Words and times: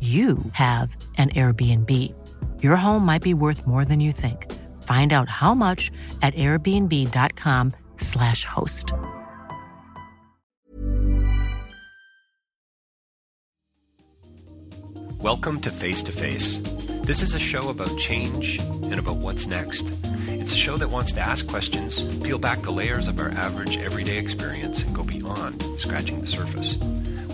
you 0.00 0.38
have 0.52 0.94
an 1.16 1.30
Airbnb. 1.30 2.12
Your 2.62 2.76
home 2.76 3.06
might 3.06 3.22
be 3.22 3.32
worth 3.32 3.66
more 3.66 3.86
than 3.86 4.00
you 4.00 4.12
think. 4.12 4.52
Find 4.82 5.14
out 5.14 5.30
how 5.30 5.54
much 5.54 5.90
at 6.20 6.34
airbnb.com/slash 6.34 8.44
host. 8.44 8.92
Welcome 15.22 15.62
to 15.62 15.70
Face 15.70 16.02
to 16.02 16.12
Face. 16.12 16.58
This 17.02 17.22
is 17.22 17.34
a 17.34 17.38
show 17.38 17.70
about 17.70 17.96
change 17.96 18.58
and 18.60 18.98
about 18.98 19.16
what's 19.16 19.46
next. 19.46 19.90
It's 20.28 20.52
a 20.52 20.56
show 20.56 20.76
that 20.76 20.90
wants 20.90 21.12
to 21.12 21.20
ask 21.20 21.48
questions, 21.48 22.04
peel 22.18 22.38
back 22.38 22.60
the 22.62 22.70
layers 22.70 23.08
of 23.08 23.18
our 23.18 23.30
average 23.30 23.78
everyday 23.78 24.18
experience, 24.18 24.82
and 24.82 24.94
go 24.94 25.02
beyond 25.02 25.64
scratching 25.78 26.20
the 26.20 26.26
surface. 26.26 26.76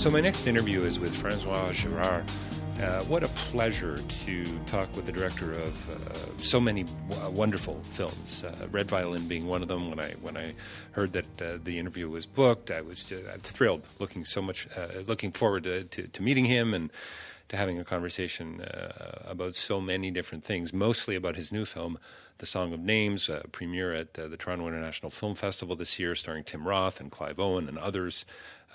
So, 0.00 0.10
my 0.10 0.22
next 0.22 0.46
interview 0.46 0.84
is 0.84 0.98
with 0.98 1.14
Francois 1.14 1.72
Girard. 1.72 2.24
Uh, 2.80 3.00
what 3.02 3.22
a 3.22 3.28
pleasure 3.28 3.98
to 3.98 4.58
talk 4.60 4.96
with 4.96 5.04
the 5.04 5.12
director 5.12 5.52
of 5.52 5.90
uh, 5.90 6.18
so 6.38 6.58
many 6.58 6.84
w- 7.10 7.30
wonderful 7.30 7.82
films. 7.84 8.42
Uh, 8.42 8.66
Red 8.70 8.88
Violin 8.88 9.28
being 9.28 9.46
one 9.46 9.60
of 9.60 9.68
them. 9.68 9.90
When 9.90 10.00
I 10.00 10.12
when 10.22 10.38
I 10.38 10.54
heard 10.92 11.12
that 11.12 11.42
uh, 11.42 11.58
the 11.62 11.78
interview 11.78 12.08
was 12.08 12.24
booked, 12.24 12.70
I 12.70 12.80
was 12.80 13.12
uh, 13.12 13.36
thrilled. 13.40 13.90
Looking 13.98 14.24
so 14.24 14.40
much, 14.40 14.66
uh, 14.74 15.00
looking 15.06 15.32
forward 15.32 15.64
to, 15.64 15.84
to, 15.84 16.06
to, 16.06 16.22
meeting 16.22 16.46
him 16.46 16.72
and 16.72 16.90
to 17.50 17.56
having 17.56 17.78
a 17.78 17.84
conversation 17.84 18.64
about 19.24 19.54
so 19.54 19.80
many 19.80 20.10
different 20.10 20.44
things. 20.44 20.72
Mostly 20.72 21.14
about 21.14 21.36
his 21.36 21.52
new 21.52 21.64
film, 21.64 21.98
The 22.38 22.46
Song 22.46 22.72
of 22.72 22.80
Names, 22.80 23.28
premiere 23.52 23.92
at 23.92 24.14
the 24.14 24.36
Toronto 24.36 24.66
International 24.66 25.10
Film 25.10 25.34
Festival 25.34 25.76
this 25.76 25.98
year, 25.98 26.14
starring 26.14 26.44
Tim 26.44 26.66
Roth 26.66 27.00
and 27.00 27.10
Clive 27.10 27.38
Owen 27.38 27.68
and 27.68 27.78
others 27.78 28.24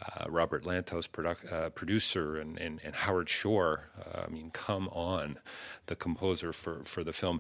uh, 0.02 0.25
Robert 0.30 0.63
Lantos, 0.63 1.08
produ- 1.08 1.52
uh, 1.52 1.69
producer, 1.69 2.38
and, 2.38 2.59
and, 2.59 2.81
and, 2.84 2.96
Howard 2.96 3.30
Shore. 3.30 3.90
Uh, 3.97 4.24
I 4.28 4.30
mean, 4.30 4.52
come 4.52 4.90
on, 4.90 5.40
the 5.86 5.96
composer 5.96 6.52
for, 6.52 6.84
for 6.84 7.03
the 7.03 7.13
film. 7.13 7.40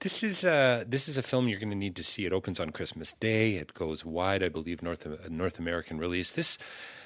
This 0.00 0.22
is 0.22 0.44
uh, 0.44 0.84
this 0.86 1.08
is 1.08 1.16
a 1.16 1.22
film 1.22 1.48
you're 1.48 1.58
going 1.58 1.70
to 1.70 1.76
need 1.76 1.96
to 1.96 2.04
see. 2.04 2.26
It 2.26 2.32
opens 2.32 2.60
on 2.60 2.70
Christmas 2.70 3.12
Day. 3.12 3.54
It 3.54 3.72
goes 3.72 4.04
wide, 4.04 4.42
I 4.42 4.48
believe, 4.48 4.82
North 4.82 5.06
North 5.30 5.58
American 5.58 5.98
release. 5.98 6.30
This 6.30 6.58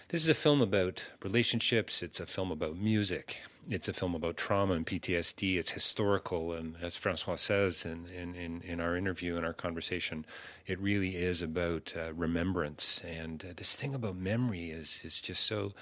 this 0.08 0.22
is 0.22 0.28
a 0.28 0.34
film 0.34 0.60
about 0.60 1.12
relationships. 1.22 2.02
It's 2.02 2.20
a 2.20 2.26
film 2.26 2.50
about 2.50 2.76
music 2.76 3.40
it's 3.70 3.88
a 3.88 3.92
film 3.92 4.14
about 4.14 4.38
trauma 4.38 4.72
and 4.72 4.86
PTSD. 4.86 5.58
It's 5.58 5.72
historical, 5.72 6.54
and 6.54 6.76
as 6.80 6.96
Francois 6.96 7.34
says 7.34 7.84
in 7.84 8.06
in, 8.06 8.34
in, 8.34 8.62
in 8.62 8.80
our 8.80 8.96
interview 8.96 9.36
in 9.36 9.44
our 9.44 9.52
conversation, 9.52 10.24
it 10.66 10.80
really 10.80 11.16
is 11.16 11.42
about 11.42 11.94
uh, 11.96 12.14
remembrance. 12.14 13.02
And 13.04 13.44
uh, 13.44 13.52
this 13.54 13.74
thing 13.74 13.94
about 13.94 14.16
memory 14.16 14.70
is 14.70 15.02
is 15.04 15.20
just 15.20 15.44
so 15.44 15.72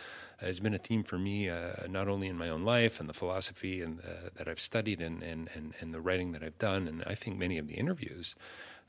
uh, 0.43 0.47
has 0.47 0.59
been 0.59 0.75
a 0.75 0.79
theme 0.79 1.05
for 1.05 1.19
me, 1.19 1.49
uh, 1.49 1.87
not 1.89 2.09
only 2.09 2.27
in 2.27 2.37
my 2.37 2.49
own 2.49 2.65
life 2.65 2.99
and 2.99 3.09
the 3.09 3.15
philosophy 3.15 3.81
and 3.81 4.01
uh, 4.01 4.31
that 4.35 4.49
I've 4.49 4.61
studied 4.61 5.01
and, 5.01 5.23
and 5.23 5.49
and 5.55 5.75
and 5.81 5.95
the 5.95 6.01
writing 6.01 6.33
that 6.33 6.43
I've 6.43 6.59
done, 6.59 6.89
and 6.89 7.05
I 7.07 7.15
think 7.15 7.39
many 7.39 7.57
of 7.57 7.69
the 7.69 7.75
interviews 7.75 8.35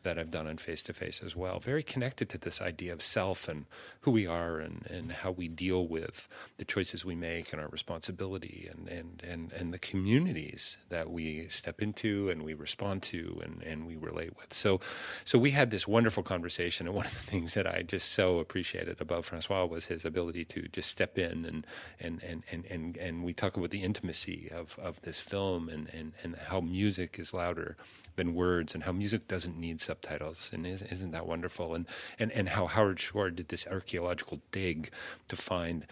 that 0.04 0.18
I've 0.18 0.32
done 0.32 0.48
on 0.48 0.58
face 0.58 0.84
to 0.84 0.94
face 0.94 1.22
as 1.24 1.36
well. 1.36 1.60
Very 1.60 1.84
connected 1.84 2.30
to 2.30 2.38
this 2.38 2.62
idea 2.62 2.94
of 2.94 3.02
self 3.02 3.48
and 3.48 3.66
who 4.02 4.12
we 4.12 4.26
are 4.26 4.60
and, 4.60 4.86
and 4.90 5.12
how 5.12 5.32
we 5.32 5.48
deal 5.48 5.86
with 5.88 6.28
the 6.58 6.66
choices 6.66 7.04
we 7.04 7.16
make 7.16 7.52
and 7.52 7.62
our 7.62 7.68
responsibility 7.68 8.70
and, 8.72 8.88
and, 8.88 9.24
and, 9.28 9.52
and 9.54 9.74
the 9.74 9.80
communities 9.80 10.78
that 10.90 11.10
we 11.10 11.48
step 11.48 11.82
into 11.82 12.30
and 12.30 12.44
we 12.44 12.54
respond 12.54 13.04
to 13.04 13.42
and, 13.44 13.62
and 13.64 13.88
we 13.88 13.96
relate 13.96 14.38
with. 14.38 14.54
So, 14.54 14.80
so 15.26 15.38
we 15.38 15.52
had 15.52 15.72
this 15.72 15.88
wonderful 15.88 16.24
conversation. 16.24 16.88
And 16.88 16.96
one 16.96 17.06
of 17.06 17.14
the 17.14 17.20
things 17.32 17.54
that 17.56 17.68
I 17.68 17.82
just 17.82 18.12
so 18.12 18.40
appreciated 18.40 19.02
about 19.02 19.26
Francois 19.26 19.66
was 19.66 19.88
his 19.88 20.06
ability 20.06 20.46
to 20.46 20.68
just 20.70 20.90
step 20.90 21.18
in 21.18 21.46
and, 21.46 21.68
and, 22.00 22.24
and, 22.24 22.44
and, 22.52 22.66
and, 22.66 22.98
and 22.98 23.24
we 23.24 23.34
talk 23.34 23.58
about 23.58 23.72
the 23.72 23.84
intimacy 23.84 24.50
of, 24.54 24.78
of 24.82 25.02
this 25.02 25.20
film 25.20 25.70
and, 25.70 25.90
and, 25.94 26.14
and 26.24 26.36
how 26.48 26.62
music 26.62 27.18
is 27.20 27.34
louder 27.34 27.76
than 28.18 28.36
words 28.36 28.76
and 28.76 28.84
how 28.84 28.92
music 28.92 29.28
doesn't 29.28 29.58
need 29.58 29.80
subtitles 29.80 30.52
and 30.54 30.68
isn't 30.68 31.12
that 31.12 31.26
wonderful? 31.26 31.74
And 31.74 31.88
and 32.20 32.32
and 32.34 32.50
how 32.50 32.68
Howard 32.68 33.00
Shore 33.00 33.30
did 33.32 33.48
this 33.48 33.66
archaeological 33.66 34.42
dig 34.52 34.92
to 35.30 35.36
find 35.36 35.86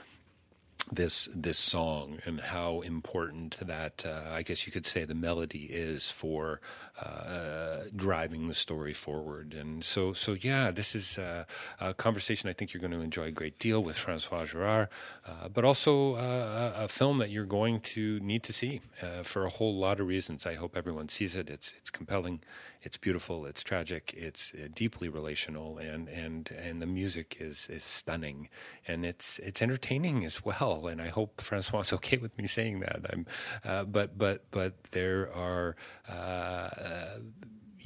this 0.91 1.29
this 1.33 1.57
song 1.57 2.19
and 2.25 2.39
how 2.39 2.81
important 2.81 3.57
that 3.65 4.05
uh, 4.05 4.31
I 4.31 4.43
guess 4.43 4.65
you 4.65 4.71
could 4.71 4.85
say 4.85 5.05
the 5.05 5.15
melody 5.15 5.65
is 5.65 6.09
for 6.11 6.61
uh, 7.01 7.85
driving 7.95 8.47
the 8.47 8.53
story 8.53 8.93
forward. 8.93 9.53
And 9.53 9.83
so 9.83 10.13
so 10.13 10.33
yeah 10.33 10.71
this 10.71 10.95
is 10.95 11.17
uh, 11.17 11.45
a 11.79 11.93
conversation 11.93 12.49
I 12.49 12.53
think 12.53 12.73
you're 12.73 12.81
going 12.81 12.91
to 12.91 13.01
enjoy 13.01 13.25
a 13.25 13.31
great 13.31 13.59
deal 13.59 13.83
with 13.83 13.97
Francois 13.97 14.45
Girard 14.45 14.89
uh, 15.27 15.49
but 15.49 15.65
also 15.65 16.15
uh, 16.15 16.73
a 16.75 16.87
film 16.87 17.17
that 17.17 17.29
you're 17.29 17.45
going 17.45 17.79
to 17.81 18.19
need 18.19 18.43
to 18.43 18.53
see 18.53 18.81
uh, 19.01 19.23
for 19.23 19.45
a 19.45 19.49
whole 19.49 19.75
lot 19.75 19.99
of 19.99 20.07
reasons. 20.07 20.45
I 20.45 20.55
hope 20.55 20.77
everyone 20.77 21.09
sees 21.09 21.35
it. 21.35 21.49
It's 21.49 21.73
it's 21.73 21.89
compelling 21.89 22.41
it's 22.85 22.97
beautiful, 22.97 23.47
it's 23.47 23.63
tragic, 23.63 24.13
it's 24.15 24.53
deeply 24.75 25.09
relational, 25.09 25.79
and 25.79 26.07
and 26.07 26.51
and 26.51 26.79
the 26.81 26.85
music 26.85 27.37
is 27.39 27.67
is 27.67 27.83
stunning, 27.83 28.47
and 28.87 29.03
it's 29.03 29.39
it's 29.39 29.59
entertaining 29.61 30.23
as 30.23 30.45
well. 30.45 30.74
And 30.87 31.01
I 31.01 31.07
hope 31.07 31.41
Francois 31.41 31.81
is 31.81 31.93
okay 31.99 32.17
with 32.17 32.37
me 32.37 32.47
saying 32.47 32.79
that. 32.81 33.01
I'm, 33.11 33.25
uh, 33.63 33.83
but 33.83 34.17
but 34.17 34.45
but 34.51 34.83
there 34.91 35.33
are. 35.33 35.75
Uh, 36.07 37.19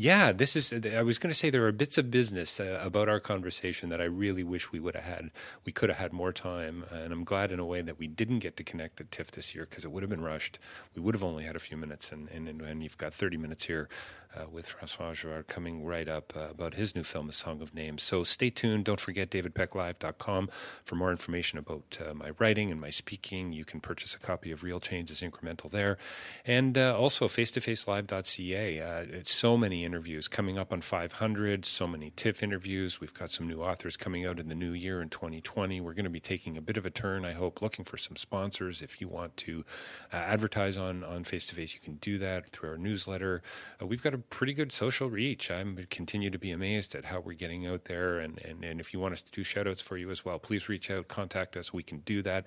yeah, 0.02 0.32
this 0.32 0.56
is. 0.56 0.74
I 0.74 1.02
was 1.02 1.20
going 1.20 1.30
to 1.30 1.36
say 1.36 1.50
there 1.50 1.68
are 1.68 1.74
bits 1.74 1.98
of 1.98 2.10
business 2.10 2.62
uh, 2.62 2.80
about 2.82 3.10
our 3.10 3.20
conversation 3.20 3.90
that 3.90 4.00
I 4.00 4.06
really 4.06 4.46
wish 4.46 4.72
we 4.72 4.80
would 4.80 4.96
have 4.96 5.04
had. 5.04 5.30
We 5.66 5.74
could 5.74 5.90
have 5.90 5.98
had 5.98 6.14
more 6.14 6.32
time, 6.32 6.86
and 6.90 7.12
I'm 7.12 7.26
glad 7.26 7.52
in 7.52 7.60
a 7.60 7.66
way 7.66 7.82
that 7.82 8.00
we 8.00 8.08
didn't 8.08 8.40
get 8.40 8.56
to 8.58 8.64
connect 8.64 9.02
at 9.02 9.12
TIFF 9.12 9.32
this 9.32 9.54
year 9.54 9.66
because 9.70 9.84
it 9.84 9.92
would 9.92 10.02
have 10.02 10.10
been 10.10 10.24
rushed. 10.24 10.58
We 10.96 11.02
would 11.02 11.16
have 11.16 11.24
only 11.24 11.44
had 11.44 11.58
a 11.58 11.60
few 11.60 11.76
minutes, 11.76 12.14
and 12.14 12.30
and, 12.30 12.62
and 12.62 12.82
you've 12.82 12.98
got 12.98 13.14
30 13.14 13.36
minutes 13.36 13.66
here 13.66 13.90
uh, 14.36 14.46
with 14.52 14.68
Francois 14.68 15.14
Girard 15.14 15.48
coming 15.48 15.84
right 15.84 16.08
up 16.08 16.34
uh, 16.36 16.50
about 16.50 16.76
his 16.76 16.96
new 16.96 17.04
film, 17.04 17.30
A 17.30 17.32
Song 17.32 17.62
of 17.62 17.74
Names. 17.74 18.04
So 18.04 18.24
stay 18.24 18.50
tuned. 18.50 18.86
Don't 18.86 19.00
forget 19.00 19.30
davidpecklive.com 19.30 20.50
for 20.84 20.96
more 20.96 21.12
information 21.12 21.58
about 21.58 21.98
uh, 22.06 22.14
my 22.14 22.32
writing 22.38 22.72
and 22.72 22.80
my 22.80 22.92
speaking. 22.92 23.54
You 23.54 23.66
can 23.66 23.80
purchase 23.80 24.14
a 24.14 24.20
copy 24.20 24.52
of 24.52 24.64
Real 24.64 24.80
Change 24.80 25.10
is 25.10 25.22
Incremental 25.22 25.72
there. 25.72 25.98
And 26.46 26.78
uh, 26.78 26.98
also 26.98 27.28
facetofacelive.ca. 27.28 28.80
Uh, 28.80 29.06
it's 29.10 29.32
so 29.32 29.58
many 29.58 29.84
interviews 29.84 30.28
coming 30.28 30.58
up 30.60 30.72
on 30.72 30.82
500. 30.82 31.66
So 31.66 31.88
many 31.88 32.12
TIFF 32.12 32.44
interviews. 32.44 33.02
We've 33.02 33.14
got 33.14 33.32
some 33.32 33.48
new 33.48 33.62
authors 33.62 33.98
coming 33.98 34.26
out 34.26 34.40
in 34.40 34.48
the 34.48 34.56
new 34.56 34.72
year 34.72 35.02
in 35.02 35.10
2020. 35.10 35.82
We're 35.82 35.94
going 35.94 36.04
to 36.04 36.10
be 36.10 36.20
taking 36.20 36.56
a 36.56 36.62
bit 36.62 36.78
of 36.78 36.86
a 36.86 36.92
turn, 36.92 37.26
I 37.26 37.34
hope, 37.34 37.62
looking 37.62 37.84
for 37.86 37.98
some 37.98 38.16
sponsors. 38.16 38.82
If 38.82 39.02
you 39.02 39.08
want 39.08 39.38
to 39.38 39.66
uh, 40.14 40.18
advertise 40.18 40.78
on 40.78 41.04
on 41.04 41.24
face 41.24 41.48
to 41.48 41.56
face, 41.56 41.74
you 41.74 41.80
can 41.80 41.96
do 41.96 42.18
that 42.20 42.52
through 42.52 42.70
our 42.70 42.78
newsletter. 42.78 43.42
We've 43.82 44.02
got 44.02 44.14
a 44.14 44.19
pretty 44.20 44.54
good 44.54 44.72
social 44.72 45.10
reach. 45.10 45.52
I 45.52 45.64
continue 45.90 46.30
to 46.30 46.40
be 46.40 46.52
amazed 46.52 46.96
at 46.96 47.06
how 47.06 47.20
we're 47.20 47.34
getting 47.34 47.68
out 47.68 47.86
there. 47.86 48.20
And, 48.20 48.40
and, 48.40 48.64
and 48.64 48.80
if 48.80 48.94
you 48.94 49.00
want 49.00 49.14
us 49.14 49.22
to 49.24 49.32
do 49.32 49.44
shout 49.44 49.68
outs 49.68 49.82
for 49.82 49.98
you 49.98 50.10
as 50.10 50.24
well, 50.24 50.40
please 50.40 50.70
reach 50.70 50.90
out, 50.90 51.08
contact 51.08 51.58
us. 51.58 51.74
We 51.74 51.84
can 51.84 52.00
do 52.00 52.22
that. 52.22 52.46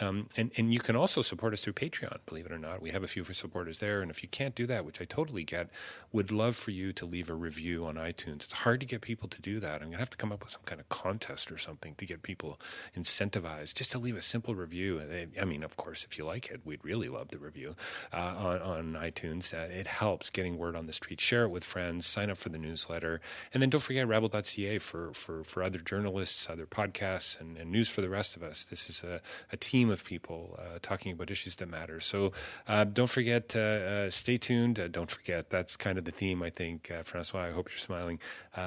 Um, 0.00 0.28
and, 0.36 0.50
and 0.56 0.72
you 0.72 0.80
can 0.80 0.96
also 0.96 1.22
support 1.22 1.52
us 1.52 1.62
through 1.62 1.74
Patreon, 1.74 2.18
believe 2.26 2.46
it 2.46 2.52
or 2.52 2.58
not. 2.58 2.80
We 2.80 2.90
have 2.90 3.02
a 3.02 3.06
few 3.06 3.24
supporters 3.24 3.78
there. 3.78 4.02
And 4.02 4.10
if 4.10 4.22
you 4.22 4.28
can't 4.28 4.54
do 4.54 4.66
that, 4.66 4.84
which 4.84 5.00
I 5.00 5.04
totally 5.04 5.44
get, 5.44 5.70
would 6.12 6.30
love 6.30 6.56
for 6.56 6.70
you 6.70 6.92
to 6.92 7.06
leave 7.06 7.30
a 7.30 7.34
review 7.34 7.86
on 7.86 7.96
iTunes. 7.96 8.44
It's 8.44 8.52
hard 8.52 8.80
to 8.80 8.86
get 8.86 9.00
people 9.00 9.28
to 9.28 9.40
do 9.40 9.60
that. 9.60 9.74
I'm 9.74 9.88
going 9.88 9.92
to 9.92 9.98
have 9.98 10.10
to 10.10 10.16
come 10.16 10.32
up 10.32 10.42
with 10.42 10.50
some 10.50 10.62
kind 10.64 10.80
of 10.80 10.88
contest 10.88 11.50
or 11.52 11.58
something 11.58 11.94
to 11.96 12.06
get 12.06 12.22
people 12.22 12.60
incentivized 12.96 13.74
just 13.74 13.92
to 13.92 13.98
leave 13.98 14.16
a 14.16 14.22
simple 14.22 14.54
review. 14.54 15.00
I 15.40 15.44
mean, 15.44 15.62
of 15.62 15.76
course, 15.76 16.04
if 16.04 16.18
you 16.18 16.24
like 16.24 16.50
it, 16.50 16.60
we'd 16.64 16.84
really 16.84 17.08
love 17.08 17.28
the 17.28 17.38
review 17.38 17.74
uh, 18.12 18.34
on, 18.38 18.60
on 18.60 18.92
iTunes. 18.94 19.52
Uh, 19.54 19.72
it 19.72 19.86
helps 19.86 20.30
getting 20.30 20.58
word 20.58 20.76
on 20.76 20.86
the 20.86 20.92
street. 20.92 21.11
Share 21.20 21.44
it 21.44 21.50
with 21.50 21.64
friends, 21.64 22.06
sign 22.06 22.30
up 22.30 22.38
for 22.38 22.48
the 22.48 22.58
newsletter. 22.58 23.20
And 23.52 23.62
then 23.62 23.70
don't 23.70 23.80
forget 23.82 24.06
rabble.ca 24.06 24.78
for, 24.78 25.12
for, 25.12 25.44
for 25.44 25.62
other 25.62 25.78
journalists, 25.78 26.48
other 26.48 26.66
podcasts, 26.66 27.40
and, 27.40 27.56
and 27.56 27.70
news 27.70 27.88
for 27.88 28.00
the 28.00 28.08
rest 28.08 28.36
of 28.36 28.42
us. 28.42 28.64
This 28.64 28.88
is 28.88 29.04
a, 29.04 29.20
a 29.52 29.56
team 29.56 29.90
of 29.90 30.04
people 30.04 30.58
uh, 30.58 30.78
talking 30.80 31.12
about 31.12 31.30
issues 31.30 31.56
that 31.56 31.68
matter. 31.68 32.00
So 32.00 32.32
uh, 32.66 32.84
don't 32.84 33.10
forget, 33.10 33.54
uh, 33.56 33.60
uh, 33.60 34.10
stay 34.10 34.38
tuned. 34.38 34.80
don't 34.92 35.10
forget, 35.10 35.50
that's 35.50 35.76
kind 35.76 35.98
of 35.98 36.04
the 36.04 36.12
theme, 36.12 36.42
I 36.42 36.50
think, 36.50 36.90
Francois. 37.02 37.42
I 37.42 37.50
hope 37.50 37.70
you're 37.70 37.78
smiling 37.78 38.18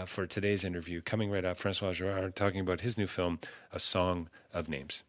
for 0.06 0.26
today's 0.26 0.64
interview. 0.64 1.02
Coming 1.02 1.32
right 1.32 1.46
up, 1.46 1.58
Francois 1.58 1.94
Girard 1.94 2.36
talking 2.36 2.60
about 2.60 2.82
his 2.82 2.98
new 2.98 3.08
film, 3.08 3.40
A 3.72 3.80
Song 3.80 4.30
of 4.54 4.70
Names. 4.70 5.04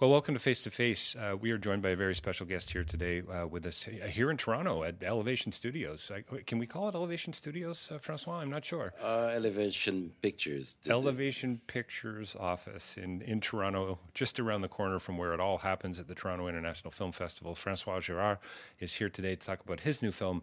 Well, 0.00 0.10
welcome 0.10 0.34
to 0.34 0.40
Face 0.40 0.60
to 0.62 0.72
Face. 0.72 1.14
Uh, 1.14 1.36
we 1.40 1.52
are 1.52 1.56
joined 1.56 1.80
by 1.80 1.90
a 1.90 1.96
very 1.96 2.16
special 2.16 2.46
guest 2.46 2.72
here 2.72 2.82
today 2.82 3.22
uh, 3.22 3.46
with 3.46 3.64
us 3.64 3.84
here 3.84 4.28
in 4.28 4.36
Toronto 4.36 4.82
at 4.82 5.00
Elevation 5.04 5.52
Studios. 5.52 6.10
can 6.46 6.58
we 6.58 6.66
call 6.66 6.88
it 6.88 6.96
Elevation 6.96 7.32
Studios, 7.32 7.92
uh, 7.94 7.98
Francois? 7.98 8.40
I'm 8.40 8.50
not 8.50 8.64
sure. 8.64 8.92
Uh, 9.00 9.30
Elevation 9.32 10.10
Pictures. 10.20 10.78
Elevation 10.88 11.60
Pictures 11.68 12.34
office 12.34 12.96
in, 12.96 13.22
in 13.22 13.40
Toronto, 13.40 14.00
just 14.14 14.40
around 14.40 14.62
the 14.62 14.68
corner 14.68 14.98
from 14.98 15.16
where 15.16 15.32
it 15.32 15.38
all 15.38 15.58
happens 15.58 16.00
at 16.00 16.08
the 16.08 16.14
Toronto 16.16 16.48
International 16.48 16.90
Film 16.90 17.12
Festival. 17.12 17.54
Francois 17.54 18.00
Girard 18.00 18.38
is 18.80 18.94
here 18.94 19.08
today 19.08 19.36
to 19.36 19.46
talk 19.46 19.60
about 19.60 19.82
his 19.82 20.02
new 20.02 20.10
film, 20.10 20.42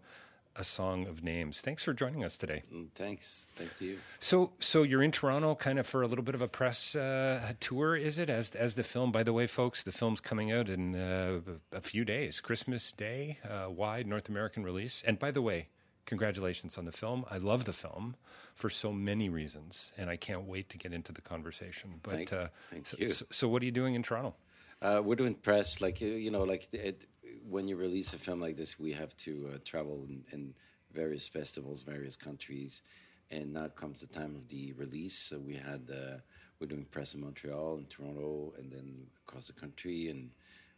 a 0.56 0.64
song 0.64 1.06
of 1.06 1.22
names. 1.22 1.60
Thanks 1.60 1.82
for 1.82 1.92
joining 1.92 2.24
us 2.24 2.36
today. 2.36 2.62
Mm, 2.72 2.88
thanks. 2.94 3.48
Thanks 3.56 3.78
to 3.78 3.84
you. 3.84 3.98
So, 4.18 4.52
so 4.60 4.82
you're 4.82 5.02
in 5.02 5.10
Toronto, 5.10 5.54
kind 5.54 5.78
of 5.78 5.86
for 5.86 6.02
a 6.02 6.06
little 6.06 6.24
bit 6.24 6.34
of 6.34 6.42
a 6.42 6.48
press 6.48 6.94
uh, 6.94 7.52
tour, 7.60 7.96
is 7.96 8.18
it? 8.18 8.28
As 8.28 8.50
as 8.54 8.74
the 8.74 8.82
film, 8.82 9.12
by 9.12 9.22
the 9.22 9.32
way, 9.32 9.46
folks, 9.46 9.82
the 9.82 9.92
film's 9.92 10.20
coming 10.20 10.52
out 10.52 10.68
in 10.68 10.94
uh, 10.94 11.40
a 11.72 11.80
few 11.80 12.04
days, 12.04 12.40
Christmas 12.40 12.92
Day, 12.92 13.38
uh, 13.48 13.70
wide 13.70 14.06
North 14.06 14.28
American 14.28 14.62
release. 14.62 15.02
And 15.06 15.18
by 15.18 15.30
the 15.30 15.42
way, 15.42 15.68
congratulations 16.06 16.78
on 16.78 16.84
the 16.84 16.92
film. 16.92 17.24
I 17.30 17.38
love 17.38 17.64
the 17.64 17.72
film 17.72 18.16
for 18.54 18.68
so 18.68 18.92
many 18.92 19.28
reasons, 19.28 19.92
and 19.96 20.10
I 20.10 20.16
can't 20.16 20.44
wait 20.44 20.68
to 20.70 20.78
get 20.78 20.92
into 20.92 21.12
the 21.12 21.22
conversation. 21.22 22.00
But 22.02 22.14
thank, 22.14 22.32
uh, 22.32 22.48
thank 22.70 22.86
so, 22.86 22.96
you. 22.98 23.08
So, 23.08 23.26
so, 23.30 23.48
what 23.48 23.62
are 23.62 23.64
you 23.64 23.72
doing 23.72 23.94
in 23.94 24.02
Toronto? 24.02 24.34
Uh, 24.80 25.00
we're 25.02 25.14
doing 25.14 25.34
press, 25.34 25.80
like 25.80 26.00
you 26.00 26.30
know, 26.30 26.42
like 26.42 26.68
it, 26.72 27.04
when 27.48 27.68
you 27.68 27.76
release 27.76 28.12
a 28.12 28.18
film 28.18 28.40
like 28.40 28.56
this, 28.56 28.78
we 28.78 28.92
have 28.92 29.16
to 29.18 29.50
uh, 29.54 29.58
travel 29.64 30.04
in, 30.08 30.24
in, 30.32 30.54
various 30.92 31.26
festivals, 31.26 31.80
various 31.80 32.16
countries, 32.16 32.82
and 33.30 33.54
now 33.54 33.66
comes 33.68 34.02
the 34.02 34.06
time 34.06 34.34
of 34.36 34.46
the 34.48 34.74
release. 34.74 35.16
So 35.16 35.38
we 35.38 35.54
had 35.54 35.90
uh, 35.90 36.18
we're 36.60 36.66
doing 36.66 36.84
press 36.84 37.14
in 37.14 37.22
Montreal 37.22 37.76
and 37.76 37.88
Toronto, 37.88 38.52
and 38.58 38.70
then 38.70 39.06
across 39.26 39.46
the 39.46 39.54
country, 39.54 40.10
and 40.10 40.30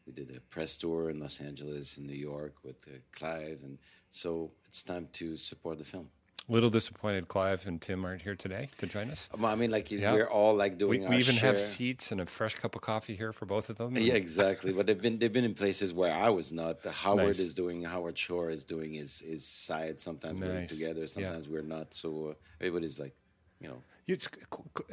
we 0.07 0.13
did 0.13 0.31
a 0.37 0.41
press 0.41 0.77
tour 0.77 1.11
in 1.11 1.19
Los 1.19 1.41
Angeles 1.41 1.97
and 1.97 2.07
New 2.07 2.15
York 2.15 2.55
with 2.63 2.77
uh, 2.87 2.99
Clive, 3.11 3.59
and 3.65 3.79
so 4.13 4.53
it's 4.67 4.85
time 4.85 5.09
to 5.15 5.37
support 5.37 5.79
the 5.79 5.85
film 5.85 6.11
little 6.49 6.71
disappointed 6.71 7.29
Clive 7.29 7.67
and 7.67 7.81
Tim 7.81 8.05
aren't 8.05 8.23
here 8.23 8.35
today 8.35 8.69
to 8.79 8.87
join 8.87 9.11
us. 9.11 9.31
I 9.43 9.55
mean, 9.55 9.71
like 9.71 9.91
yeah. 9.91 10.13
we're 10.13 10.29
all 10.29 10.55
like 10.55 10.79
doing. 10.79 11.03
We, 11.03 11.09
we 11.09 11.17
even 11.17 11.37
share. 11.37 11.53
have 11.53 11.61
seats 11.61 12.13
and 12.13 12.21
a 12.21 12.27
fresh 12.27 12.55
cup 12.57 12.75
of 12.75 12.83
coffee 12.83 13.15
here 13.15 13.33
for 13.33 13.47
both 13.47 13.71
of 13.71 13.79
them. 13.79 13.97
Yeah, 13.97 14.15
exactly. 14.15 14.73
but 14.73 14.87
they've 14.87 15.01
been 15.01 15.19
they've 15.19 15.33
been 15.33 15.45
in 15.45 15.55
places 15.55 15.93
where 15.93 16.15
I 16.15 16.29
was 16.31 16.53
not. 16.53 16.79
Howard 16.85 17.27
nice. 17.27 17.39
is 17.39 17.55
doing. 17.55 17.83
Howard 17.83 18.19
Shore 18.19 18.51
is 18.51 18.65
doing 18.65 18.93
his 18.93 19.21
his 19.21 19.47
side. 19.47 20.01
Sometimes 20.01 20.39
nice. 20.39 20.49
we're 20.49 20.67
together. 20.67 21.07
Sometimes 21.07 21.47
yeah. 21.47 21.53
we're 21.53 21.63
not. 21.63 21.95
So 21.95 22.29
uh, 22.29 22.35
everybody's 22.61 23.01
like, 23.01 23.15
you 23.61 23.69
know. 23.69 23.83
It's, 24.07 24.29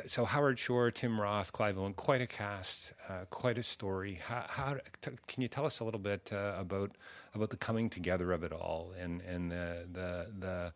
so 0.07 0.23
Howard 0.23 0.57
Shore, 0.57 0.89
Tim 0.89 1.19
Roth, 1.19 1.51
Clive 1.51 1.77
Owen, 1.77 1.93
quite 1.93 2.21
a 2.21 2.27
cast, 2.27 2.93
uh, 3.09 3.25
quite 3.29 3.57
a 3.57 3.63
story. 3.63 4.21
How, 4.23 4.45
how 4.47 4.77
t- 5.01 5.11
can 5.27 5.41
you 5.41 5.49
tell 5.49 5.65
us 5.65 5.81
a 5.81 5.83
little 5.83 5.99
bit 5.99 6.31
uh, 6.31 6.53
about 6.57 6.91
about 7.35 7.49
the 7.49 7.57
coming 7.57 7.89
together 7.89 8.31
of 8.31 8.45
it 8.45 8.53
all 8.53 8.93
and 8.97 9.19
and 9.23 9.51
the 9.51 9.85
the 9.91 10.27
the 10.39 10.73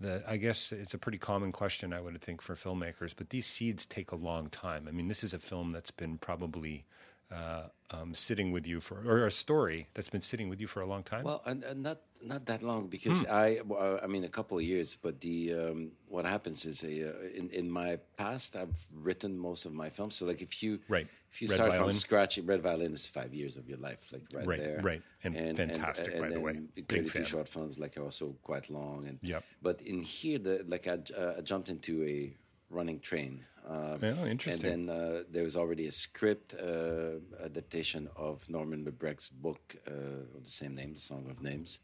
the, 0.00 0.22
I 0.28 0.36
guess 0.36 0.72
it's 0.72 0.94
a 0.94 0.98
pretty 0.98 1.18
common 1.18 1.52
question, 1.52 1.92
I 1.92 2.00
would 2.00 2.20
think, 2.20 2.42
for 2.42 2.54
filmmakers, 2.54 3.14
but 3.16 3.30
these 3.30 3.46
seeds 3.46 3.86
take 3.86 4.12
a 4.12 4.16
long 4.16 4.48
time. 4.48 4.86
I 4.88 4.90
mean, 4.90 5.08
this 5.08 5.22
is 5.22 5.34
a 5.34 5.38
film 5.38 5.70
that's 5.70 5.90
been 5.90 6.18
probably 6.18 6.84
uh, 7.32 7.64
um, 7.90 8.14
sitting 8.14 8.52
with 8.52 8.66
you 8.66 8.80
for, 8.80 9.02
or 9.06 9.26
a 9.26 9.30
story 9.30 9.88
that's 9.94 10.10
been 10.10 10.20
sitting 10.20 10.48
with 10.48 10.60
you 10.60 10.66
for 10.66 10.80
a 10.80 10.86
long 10.86 11.02
time. 11.02 11.24
Well, 11.24 11.42
uh, 11.46 11.54
not 11.74 11.98
not 12.22 12.46
that 12.46 12.62
long 12.62 12.88
because 12.88 13.20
hmm. 13.20 13.30
I, 13.30 13.60
I 14.02 14.06
mean, 14.06 14.24
a 14.24 14.28
couple 14.28 14.58
of 14.58 14.64
years. 14.64 14.96
But 15.00 15.20
the 15.20 15.54
um, 15.54 15.92
what 16.08 16.24
happens 16.24 16.64
is, 16.64 16.82
uh, 16.84 17.12
in 17.34 17.50
in 17.50 17.70
my 17.70 17.98
past, 18.16 18.56
I've 18.56 18.86
written 18.92 19.38
most 19.38 19.64
of 19.64 19.72
my 19.72 19.90
films. 19.90 20.16
So, 20.16 20.26
like, 20.26 20.42
if 20.42 20.62
you 20.62 20.80
right. 20.88 21.08
If 21.34 21.42
you 21.42 21.48
Red 21.48 21.54
start 21.54 21.70
Violin. 21.72 21.88
from 21.88 21.96
scratch, 21.96 22.38
Red 22.38 22.62
Violin 22.62 22.94
is 22.94 23.08
five 23.08 23.34
years 23.34 23.56
of 23.56 23.68
your 23.68 23.78
life, 23.78 24.12
like 24.12 24.22
right, 24.32 24.46
right 24.46 24.60
there, 24.60 24.80
right, 24.82 25.02
and, 25.24 25.34
and 25.34 25.56
fantastic, 25.56 26.14
and, 26.14 26.22
and, 26.22 26.30
by 26.30 26.34
the 26.34 26.40
way. 26.40 26.60
Thirty-two 26.88 27.24
short 27.24 27.48
films, 27.48 27.76
like, 27.76 27.96
are 27.96 28.04
also 28.04 28.36
quite 28.42 28.70
long, 28.70 29.06
and 29.08 29.18
yep. 29.20 29.42
But 29.60 29.82
in 29.82 30.02
here, 30.02 30.38
the, 30.38 30.64
like, 30.68 30.86
I, 30.86 30.98
uh, 31.18 31.34
I 31.38 31.40
jumped 31.40 31.68
into 31.68 32.04
a 32.04 32.36
running 32.70 33.00
train 33.00 33.44
uh, 33.68 33.96
oh, 34.02 34.26
interesting. 34.26 34.70
And 34.70 34.88
then 34.88 34.96
uh, 34.96 35.22
there 35.30 35.44
was 35.44 35.56
already 35.56 35.86
a 35.86 35.92
script 35.92 36.54
uh, 36.54 37.20
adaptation 37.42 38.08
of 38.16 38.48
Norman 38.48 38.84
Lebrecht's 38.84 39.28
book 39.28 39.76
uh, 39.88 40.36
of 40.36 40.44
the 40.44 40.50
same 40.50 40.74
name, 40.74 40.94
The 40.94 41.00
Song 41.00 41.28
of 41.30 41.42
Names. 41.42 41.80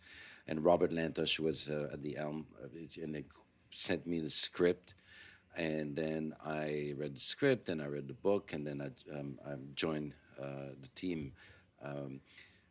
And 0.46 0.64
Robert 0.64 0.90
Lantos 0.90 1.38
was 1.38 1.70
uh, 1.70 1.88
at 1.92 2.02
the 2.02 2.14
helm, 2.14 2.46
and 3.02 3.14
they 3.14 3.24
sent 3.70 4.06
me 4.06 4.20
the 4.20 4.30
script. 4.30 4.94
And 5.56 5.96
then 5.96 6.34
I 6.44 6.94
read 6.96 7.16
the 7.16 7.20
script, 7.20 7.68
and 7.68 7.82
I 7.82 7.86
read 7.86 8.08
the 8.08 8.14
book, 8.14 8.52
and 8.52 8.66
then 8.66 8.80
I, 8.80 9.18
um, 9.18 9.38
I 9.44 9.54
joined 9.74 10.14
uh, 10.40 10.74
the 10.80 10.88
team. 10.94 11.32
Um, 11.82 12.20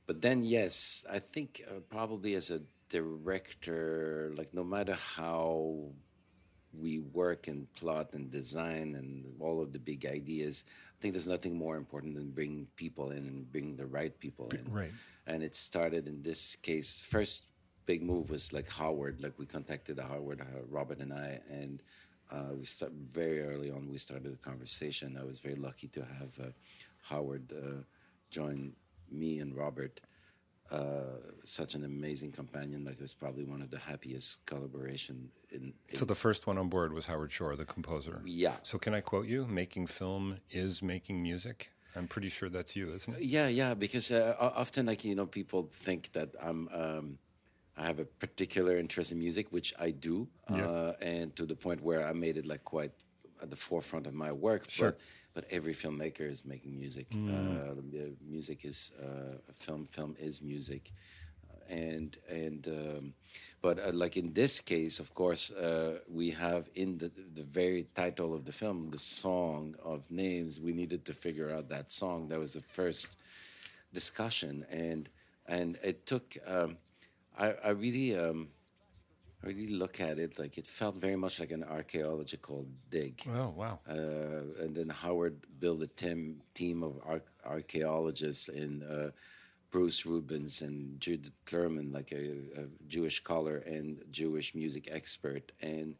but 0.05 0.21
then, 0.21 0.43
yes, 0.43 1.05
I 1.11 1.19
think 1.19 1.61
probably 1.89 2.35
as 2.35 2.49
a 2.49 2.61
director, 2.89 4.33
like 4.35 4.53
no 4.53 4.63
matter 4.63 4.95
how 5.15 5.91
we 6.73 6.99
work 6.99 7.47
and 7.47 7.71
plot 7.73 8.13
and 8.13 8.31
design 8.31 8.95
and 8.95 9.25
all 9.39 9.61
of 9.61 9.73
the 9.73 9.79
big 9.79 10.05
ideas. 10.05 10.65
I 10.67 11.01
think 11.01 11.13
there's 11.13 11.27
nothing 11.27 11.55
more 11.55 11.77
important 11.77 12.15
than 12.15 12.31
bring 12.31 12.67
people 12.75 13.09
in 13.09 13.25
and 13.25 13.51
bring 13.51 13.75
the 13.75 13.85
right 13.85 14.17
people 14.19 14.49
in. 14.49 14.71
Right. 14.71 14.91
And 15.25 15.43
it 15.43 15.55
started 15.55 16.07
in 16.07 16.21
this 16.21 16.55
case. 16.55 16.99
First 16.99 17.43
big 17.85 18.03
move 18.03 18.29
was 18.29 18.53
like 18.53 18.71
Howard. 18.71 19.21
Like 19.21 19.33
we 19.37 19.45
contacted 19.45 19.99
Howard, 19.99 20.41
uh, 20.41 20.61
Robert 20.69 20.99
and 20.99 21.13
I, 21.13 21.39
and 21.49 21.81
uh, 22.31 22.53
we 22.57 22.65
start 22.65 22.91
very 22.91 23.41
early 23.41 23.71
on. 23.71 23.89
We 23.89 23.97
started 23.97 24.33
a 24.33 24.37
conversation. 24.37 25.17
I 25.19 25.23
was 25.23 25.39
very 25.39 25.55
lucky 25.55 25.87
to 25.89 26.01
have 26.01 26.39
uh, 26.39 26.49
Howard 27.03 27.51
uh, 27.51 27.83
join 28.29 28.73
me 29.11 29.39
and 29.39 29.55
Robert 29.55 30.01
uh, 30.71 31.17
such 31.43 31.73
an 31.75 31.83
amazing 31.83 32.31
companion. 32.31 32.85
Like 32.85 32.95
it 32.95 33.01
was 33.01 33.13
probably 33.13 33.43
one 33.43 33.61
of 33.61 33.71
the 33.71 33.79
happiest 33.79 34.45
collaboration. 34.45 35.29
In, 35.51 35.73
in, 35.89 35.95
so 35.95 36.05
the 36.05 36.15
first 36.15 36.45
one 36.45 36.57
on 36.57 36.69
board 36.69 36.93
was 36.93 37.07
Howard 37.07 37.31
Shore, 37.31 37.55
the 37.55 37.65
composer. 37.65 38.21
Yeah. 38.25 38.53
So 38.63 38.77
can 38.77 38.93
I 38.93 39.01
quote 39.01 39.27
you? 39.27 39.47
Making 39.47 39.87
film 39.87 40.37
is 40.51 40.83
making 40.83 41.21
music. 41.23 41.71
I'm 41.95 42.07
pretty 42.07 42.29
sure 42.29 42.49
that's 42.49 42.75
you, 42.75 42.93
isn't 42.93 43.15
it? 43.17 43.23
Yeah, 43.23 43.47
yeah. 43.47 43.73
Because 43.73 44.11
uh, 44.11 44.35
often, 44.39 44.85
like 44.85 45.03
you 45.03 45.15
know, 45.15 45.25
people 45.25 45.69
think 45.71 46.11
that 46.13 46.29
I'm. 46.41 46.69
Um, 46.71 47.17
I 47.79 47.83
have 47.85 47.99
a 47.99 48.05
particular 48.05 48.77
interest 48.77 49.11
in 49.13 49.19
music, 49.19 49.47
which 49.51 49.73
I 49.79 49.91
do, 49.91 50.27
yeah. 50.49 50.67
uh, 50.67 50.93
and 51.01 51.33
to 51.37 51.45
the 51.45 51.55
point 51.55 51.81
where 51.81 52.05
I 52.05 52.13
made 52.13 52.35
it 52.35 52.45
like 52.45 52.63
quite 52.65 52.91
at 53.41 53.49
the 53.49 53.55
forefront 53.55 54.05
of 54.05 54.13
my 54.13 54.31
work. 54.31 54.69
Sure. 54.69 54.91
But 54.91 54.99
but 55.33 55.45
every 55.51 55.73
filmmaker 55.73 56.29
is 56.29 56.43
making 56.43 56.77
music. 56.77 57.09
Mm. 57.11 57.29
Uh, 57.29 58.11
music 58.27 58.65
is 58.65 58.91
uh, 59.01 59.37
film. 59.55 59.85
Film 59.85 60.15
is 60.19 60.41
music, 60.41 60.91
uh, 61.49 61.73
and 61.73 62.17
and 62.27 62.67
um, 62.67 63.13
but 63.61 63.79
uh, 63.79 63.91
like 63.93 64.17
in 64.17 64.33
this 64.33 64.59
case, 64.59 64.99
of 64.99 65.13
course, 65.13 65.51
uh, 65.51 65.99
we 66.09 66.31
have 66.31 66.67
in 66.75 66.97
the 66.97 67.11
the 67.35 67.43
very 67.43 67.87
title 67.95 68.33
of 68.33 68.43
the 68.43 68.51
film 68.51 68.89
the 68.89 68.97
song 68.97 69.75
of 69.83 70.09
names. 70.11 70.59
We 70.59 70.73
needed 70.73 71.05
to 71.05 71.13
figure 71.13 71.49
out 71.55 71.69
that 71.69 71.91
song. 71.91 72.27
That 72.27 72.39
was 72.39 72.53
the 72.53 72.61
first 72.61 73.17
discussion, 73.93 74.65
and 74.69 75.09
and 75.47 75.77
it 75.81 76.05
took. 76.05 76.35
Um, 76.45 76.77
I, 77.39 77.55
I 77.63 77.69
really. 77.69 78.17
Um, 78.17 78.49
really 79.43 79.67
look 79.67 80.01
at 80.01 80.19
it, 80.19 80.37
like 80.37 80.57
it 80.57 80.67
felt 80.67 80.95
very 80.95 81.15
much 81.15 81.39
like 81.39 81.51
an 81.51 81.63
archaeological 81.63 82.67
dig. 82.89 83.21
Oh 83.33 83.53
wow! 83.55 83.79
Uh, 83.89 84.63
and 84.63 84.75
then 84.75 84.89
Howard 84.89 85.45
built 85.59 85.81
a 85.81 85.87
team 85.87 86.41
team 86.53 86.83
of 86.83 86.99
ar- 87.05 87.21
archaeologists 87.45 88.49
in 88.49 88.83
uh, 88.83 89.11
Bruce 89.71 90.05
Rubens 90.05 90.61
and 90.61 90.99
Judith 90.99 91.31
Klerman, 91.45 91.93
like 91.93 92.11
a, 92.11 92.61
a, 92.61 92.65
Jewish 92.87 93.17
scholar 93.17 93.57
and 93.57 94.03
Jewish 94.11 94.55
music 94.55 94.89
expert, 94.91 95.51
and 95.61 95.95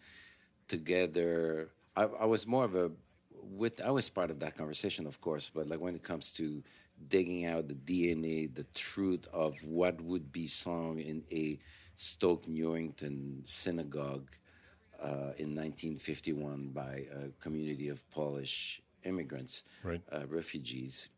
together, 0.68 1.72
I, 1.96 2.04
I 2.04 2.26
was 2.26 2.46
more 2.48 2.66
of 2.66 2.76
a 2.76 2.92
with 3.42 3.80
I 3.82 3.92
was 3.92 4.10
part 4.10 4.32
of 4.32 4.40
that 4.40 4.58
conversation, 4.58 5.08
of 5.08 5.22
course, 5.22 5.50
but 5.54 5.68
like 5.68 5.80
when 5.80 5.96
it 5.96 6.04
comes 6.04 6.32
to 6.34 6.64
digging 7.08 7.46
out 7.46 7.68
the 7.68 7.76
DNA, 7.76 8.54
the 8.54 8.66
truth 8.74 9.28
of 9.34 9.56
what 9.64 10.02
would 10.02 10.32
be 10.32 10.48
sung 10.48 11.00
in 11.00 11.24
a 11.32 11.60
Stoke 11.96 12.48
Newington 12.48 13.42
synagogue 13.44 14.30
uh, 15.02 15.36
in 15.38 15.56
1951 15.56 16.70
by 16.70 17.06
a 17.12 17.30
community 17.42 17.90
of 17.90 18.10
Polish 18.12 18.82
immigrants, 19.04 19.64
right. 19.84 20.02
uh, 20.12 20.26
refugees. 20.28 21.10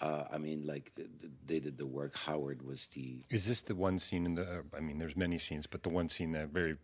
Uh, 0.00 0.24
I 0.32 0.38
mean, 0.38 0.66
like 0.66 0.92
the, 0.94 1.02
the, 1.02 1.30
they 1.44 1.60
did 1.60 1.76
the 1.76 1.86
work. 1.86 2.16
Howard 2.16 2.62
was 2.66 2.86
the. 2.88 3.18
Is 3.28 3.46
this 3.46 3.62
the 3.62 3.74
one 3.74 3.98
scene 3.98 4.24
in 4.24 4.34
the? 4.34 4.42
Uh, 4.42 4.62
I 4.76 4.80
mean, 4.80 4.98
there's 4.98 5.16
many 5.16 5.36
scenes, 5.38 5.66
but 5.66 5.82
the 5.82 5.90
one 5.90 6.08
scene 6.08 6.32
that 6.32 6.48
very 6.48 6.76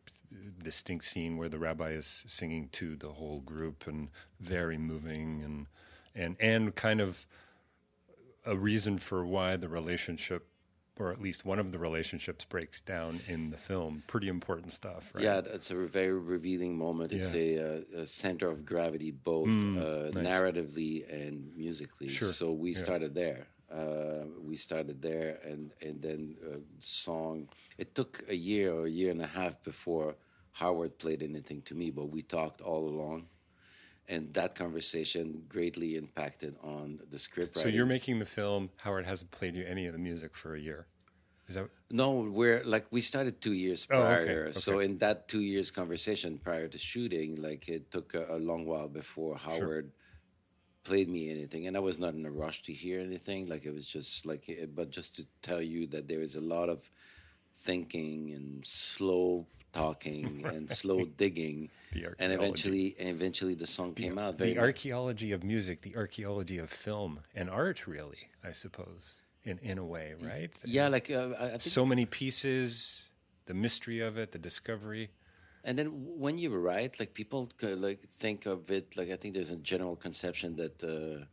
distinct 0.63 1.05
scene 1.05 1.37
where 1.37 1.49
the 1.49 1.59
rabbi 1.59 1.91
is 1.91 2.25
singing 2.27 2.69
to 2.73 2.97
the 2.97 3.09
whole 3.09 3.41
group 3.41 3.87
and 3.87 4.09
very 4.41 4.77
moving 4.77 5.43
and 5.43 5.67
and 6.15 6.37
and 6.41 6.75
kind 6.75 7.01
of 7.01 7.27
a 8.47 8.57
reason 8.57 8.99
for 8.99 9.25
why 9.27 9.57
the 9.57 9.69
relationship 9.69 10.49
or 10.99 11.11
at 11.13 11.21
least 11.21 11.45
one 11.45 11.59
of 11.59 11.73
the 11.73 11.79
relationships 11.79 12.47
breaks 12.47 12.81
down 12.81 13.21
in 13.29 13.51
the 13.51 13.59
film. 13.59 14.03
Pretty 14.07 14.29
important 14.29 14.73
stuff, 14.73 15.13
right? 15.15 15.23
Yeah, 15.25 15.43
it's 15.45 15.71
a 15.71 15.75
very 15.75 16.15
revealing 16.19 16.79
moment. 16.79 17.13
It's 17.13 17.35
Yeah. 17.35 17.41
a, 17.61 17.77
uh, 17.99 18.01
a 18.05 18.07
center 18.07 18.49
of 18.49 18.65
gravity, 18.65 19.11
both 19.11 19.47
Mm, 19.47 19.77
uh, 19.77 20.11
nice. 20.23 20.27
narratively 20.33 21.05
and 21.13 21.55
musically. 21.55 22.09
Sure, 22.09 22.33
So 22.33 22.51
we 22.53 22.71
yeah. 22.73 22.79
started 22.79 23.15
there. 23.15 23.47
Uh, 23.71 24.25
we 24.41 24.57
started 24.57 25.03
there, 25.03 25.39
and 25.45 25.73
and 25.83 26.01
then 26.01 26.37
uh, 26.51 26.61
song. 26.79 27.49
It 27.77 27.95
took 27.95 28.23
a 28.29 28.37
year 28.37 28.73
or 28.73 28.87
a 28.87 28.91
year 28.91 29.11
and 29.11 29.21
a 29.21 29.27
half 29.27 29.61
before 29.65 30.17
Howard 30.53 30.99
played 30.99 31.23
anything 31.23 31.61
to 31.63 31.75
me, 31.75 31.91
but 31.91 32.07
we 32.07 32.23
talked 32.23 32.61
all 32.63 32.89
along. 32.89 33.27
And 34.09 34.33
that 34.35 34.55
conversation 34.55 35.43
greatly 35.49 35.97
impacted 35.97 36.55
on 36.63 37.01
the 37.11 37.19
script 37.19 37.59
So 37.59 37.69
you're 37.69 37.87
making 37.87 38.21
the 38.21 38.27
film. 38.27 38.71
Howard 38.77 39.05
hasn't 39.05 39.31
played 39.33 39.57
you 39.57 39.65
any 39.65 39.87
of 39.87 39.93
the 39.93 39.99
music 39.99 40.35
for 40.35 40.55
a 40.55 40.61
year. 40.61 40.87
Is 41.49 41.55
that 41.57 41.69
No, 41.91 42.21
we're 42.21 42.63
like 42.65 42.87
we 42.91 43.01
started 43.01 43.41
two 43.41 43.53
years 43.53 43.87
prior. 43.87 44.21
Oh, 44.21 44.25
prior. 44.25 44.43
okay, 44.49 44.53
So 44.53 44.79
in 44.81 44.99
that 44.99 45.29
two 45.29 45.41
years 45.41 45.71
conversation 45.71 46.39
prior 46.39 46.69
to 46.69 46.79
shooting, 46.79 47.41
like 47.43 47.69
it 47.69 47.91
took 47.91 48.15
a, 48.15 48.27
a 48.31 48.39
long 48.39 48.67
while 48.67 48.89
before 48.89 49.37
Howard 49.37 49.93
played 50.85 51.09
me 51.09 51.31
anything, 51.31 51.67
and 51.67 51.77
I 51.77 51.81
was 51.81 51.99
not 51.99 52.15
in 52.15 52.25
a 52.27 52.31
rush 52.31 52.63
to 52.63 52.73
hear 52.73 53.01
anything. 53.01 53.49
Like 53.49 53.65
it 53.65 53.75
was 53.75 53.87
just 53.87 54.25
like, 54.27 54.49
but 54.75 54.91
just 54.91 55.17
to 55.17 55.27
tell 55.43 55.61
you 55.63 55.87
that 55.89 56.07
there 56.09 56.21
is 56.21 56.37
a 56.37 56.41
lot 56.41 56.69
of 56.69 56.91
thinking 57.55 58.33
and 58.33 58.65
slow 58.65 59.47
talking 59.73 60.45
and 60.55 60.71
slow 60.71 61.05
digging, 61.05 61.71
The 62.03 62.07
and 62.19 62.33
archaeology. 62.33 62.35
eventually, 62.35 62.97
and 62.99 63.09
eventually 63.09 63.55
the 63.55 63.67
song 63.67 63.95
came 63.95 64.19
out. 64.19 64.39
The 64.39 64.59
archaeology 64.59 65.33
of 65.33 65.43
music, 65.45 65.83
the 65.83 65.97
archaeology 65.97 66.59
of 66.59 66.71
film 66.71 67.21
and 67.35 67.51
art, 67.51 67.87
really, 67.87 68.31
I 68.45 68.53
suppose, 68.53 69.23
in 69.45 69.59
in 69.59 69.79
a 69.79 69.85
way, 69.85 70.15
right? 70.21 70.53
yeah, 70.65 70.89
like 70.89 71.11
uh, 71.11 71.31
I 71.39 71.45
I 71.45 71.49
think 71.49 71.63
so 71.63 71.87
many 71.87 72.07
pieces, 72.07 73.11
the 73.47 73.55
mystery 73.55 74.01
of 74.01 74.19
it, 74.19 74.33
the 74.33 74.39
discovery. 74.39 75.11
And 75.65 75.77
then 75.77 75.89
when 76.25 76.39
you 76.39 76.55
write, 76.57 77.01
like 77.01 77.13
people 77.13 77.51
like 77.61 78.09
think 78.19 78.47
of 78.47 78.71
it 78.71 78.97
like 78.97 79.11
I 79.11 79.17
think 79.17 79.35
there's 79.35 79.51
a 79.51 79.57
general 79.57 79.97
conception 79.97 80.57
that 80.57 80.85
uh, 80.85 81.25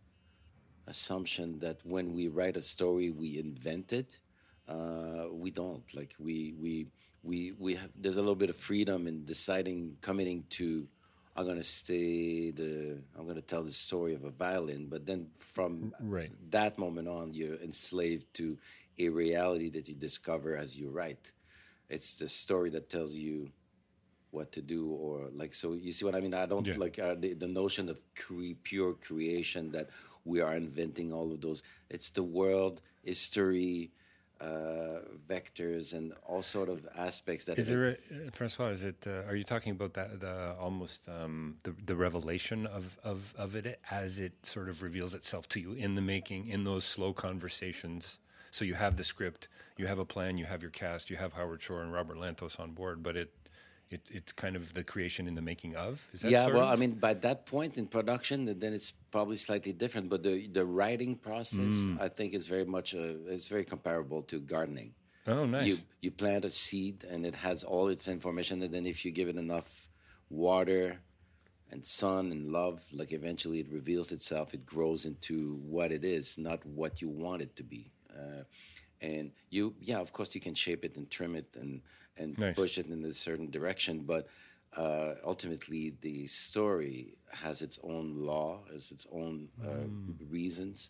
assumption 0.88 1.60
that 1.60 1.78
when 1.84 2.14
we 2.14 2.28
write 2.28 2.58
a 2.58 2.62
story 2.62 3.10
we 3.12 3.38
invent 3.38 3.94
it. 3.94 4.20
Uh, 4.68 5.26
we 5.32 5.52
don't 5.52 5.84
like 5.94 6.16
we 6.20 6.54
we 6.60 6.88
we 7.22 7.52
we 7.60 7.76
have 7.76 7.90
there's 8.00 8.16
a 8.18 8.22
little 8.22 8.36
bit 8.36 8.50
of 8.50 8.56
freedom 8.56 9.08
in 9.08 9.26
deciding 9.26 9.98
committing 10.02 10.46
to 10.50 10.88
I'm 11.36 11.46
gonna 11.46 11.64
stay 11.64 12.52
the 12.52 13.02
I'm 13.18 13.28
gonna 13.28 13.42
tell 13.42 13.64
the 13.64 13.72
story 13.72 14.14
of 14.14 14.24
a 14.24 14.30
violin, 14.30 14.88
but 14.90 15.06
then 15.06 15.28
from 15.38 15.94
Right. 16.00 16.32
that 16.52 16.78
moment 16.78 17.08
on 17.10 17.34
you're 17.34 17.56
enslaved 17.62 18.34
to 18.36 18.58
a 19.00 19.10
reality 19.10 19.70
that 19.72 19.88
you 19.90 19.96
discover 19.96 20.56
as 20.56 20.78
you 20.78 20.90
write. 20.90 21.32
It's 21.90 22.16
the 22.16 22.30
story 22.30 22.70
that 22.72 22.90
tells 22.90 23.14
you 23.14 23.52
what 24.32 24.52
to 24.52 24.62
do 24.62 24.88
or 24.90 25.30
like 25.34 25.54
so 25.54 25.74
you 25.74 25.92
see 25.92 26.06
what 26.06 26.16
i 26.16 26.20
mean 26.20 26.34
i 26.34 26.46
don't 26.48 26.66
Yeah. 26.66 26.78
like 26.78 26.98
uh, 26.98 27.14
the, 27.16 27.34
the 27.36 27.48
notion 27.48 27.88
of 27.88 28.00
cre- 28.16 28.58
pure 28.64 28.94
creation 28.94 29.72
that 29.72 29.90
we 30.26 30.42
are 30.42 30.56
inventing 30.56 31.14
all 31.14 31.32
of 31.32 31.40
those 31.42 31.62
it's 31.90 32.10
the 32.10 32.24
world 32.24 32.82
history 33.04 33.92
uh, 34.42 35.00
vectors 35.28 35.94
and 35.94 36.14
all 36.26 36.42
sort 36.42 36.70
of 36.70 36.88
aspects 36.98 37.46
that 37.46 37.58
Is 37.58 37.70
there, 37.70 37.90
a, 37.90 37.92
uh, 37.92 37.96
Francois? 38.32 38.68
Is 38.68 38.84
it? 38.84 39.06
Uh, 39.08 39.24
are 39.28 39.36
you 39.36 39.44
talking 39.44 39.72
about 39.72 39.94
that? 39.94 40.20
The 40.20 40.56
almost 40.60 41.08
um, 41.08 41.58
the 41.64 41.74
the 41.86 41.96
revelation 41.96 42.68
of, 42.68 42.98
of 43.04 43.34
of 43.38 43.56
it 43.56 43.80
as 43.90 44.20
it 44.20 44.34
sort 44.46 44.70
of 44.70 44.84
reveals 44.84 45.14
itself 45.16 45.48
to 45.50 45.60
you 45.60 45.74
in 45.74 45.96
the 45.96 46.02
making, 46.02 46.48
in 46.50 46.64
those 46.64 46.86
slow 46.86 47.14
conversations. 47.14 48.20
So 48.52 48.66
you 48.66 48.76
have 48.76 48.98
the 48.98 49.04
script, 49.04 49.48
you 49.78 49.88
have 49.88 49.98
a 49.98 50.06
plan, 50.06 50.38
you 50.38 50.46
have 50.46 50.62
your 50.62 50.72
cast, 50.72 51.10
you 51.10 51.18
have 51.18 51.34
Howard 51.34 51.62
Shore 51.62 51.82
and 51.82 51.92
Robert 51.92 52.18
Lantos 52.18 52.60
on 52.60 52.72
board, 52.72 53.02
but 53.02 53.16
it. 53.16 53.34
It, 53.94 54.10
it's 54.12 54.32
kind 54.32 54.56
of 54.56 54.74
the 54.74 54.84
creation 54.84 55.28
in 55.28 55.36
the 55.36 55.42
making 55.52 55.74
of. 55.76 56.08
Is 56.14 56.22
that 56.22 56.32
yeah 56.32 56.48
well 56.48 56.68
of? 56.68 56.74
i 56.74 56.76
mean 56.84 56.94
by 57.08 57.14
that 57.28 57.40
point 57.46 57.78
in 57.78 57.86
production 57.98 58.38
then 58.64 58.74
it's 58.78 58.92
probably 59.16 59.36
slightly 59.48 59.74
different 59.84 60.06
but 60.14 60.24
the 60.24 60.48
the 60.60 60.66
writing 60.78 61.14
process 61.28 61.74
Mm. 61.86 62.02
i 62.02 62.10
think 62.18 62.34
is 62.34 62.48
very 62.56 62.66
much 62.76 62.90
a, 62.94 63.06
it's 63.36 63.50
very 63.56 63.66
comparable 63.74 64.22
to 64.32 64.36
gardening 64.54 64.90
oh, 65.34 65.46
nice. 65.46 65.68
you 65.68 65.76
you 66.04 66.12
plant 66.24 66.44
a 66.46 66.52
seed 66.64 66.98
and 67.12 67.20
it 67.30 67.36
has 67.48 67.58
all 67.64 67.88
its 67.96 68.06
information 68.08 68.56
and 68.64 68.72
then 68.76 68.86
if 68.94 68.98
you 69.06 69.12
give 69.20 69.30
it 69.34 69.38
enough 69.48 69.70
water 70.48 70.86
and 71.72 71.80
sun 71.86 72.32
and 72.34 72.52
love 72.60 72.80
like 73.00 73.12
eventually 73.22 73.60
it 73.60 73.70
reveals 73.80 74.12
itself 74.12 74.54
it 74.54 74.66
grows 74.76 75.02
into 75.06 75.36
what 75.76 75.90
it 75.98 76.04
is 76.18 76.26
not 76.38 76.60
what 76.66 76.94
you 77.02 77.10
want 77.10 77.42
it 77.46 77.56
to 77.60 77.64
be 77.64 77.84
uh, 78.20 78.44
and 79.02 79.32
you 79.50 79.64
yeah 79.90 80.00
of 80.06 80.10
course 80.18 80.32
you 80.36 80.42
can 80.42 80.56
shape 80.66 80.84
it 80.88 80.94
and 80.98 81.06
trim 81.10 81.36
it 81.36 81.50
and 81.62 81.82
and 82.18 82.38
Nice. 82.38 82.56
push 82.56 82.78
it 82.78 82.88
in 82.88 83.04
a 83.06 83.14
certain 83.14 83.50
direction 83.50 84.04
but 84.06 84.28
uh, 84.76 85.14
ultimately 85.24 85.94
the 86.02 86.26
story 86.28 87.14
has 87.32 87.62
its 87.62 87.78
own 87.84 88.16
law 88.16 88.62
has 88.72 88.92
its 88.92 89.06
own 89.12 89.48
uh, 89.64 89.86
reasons 90.30 90.90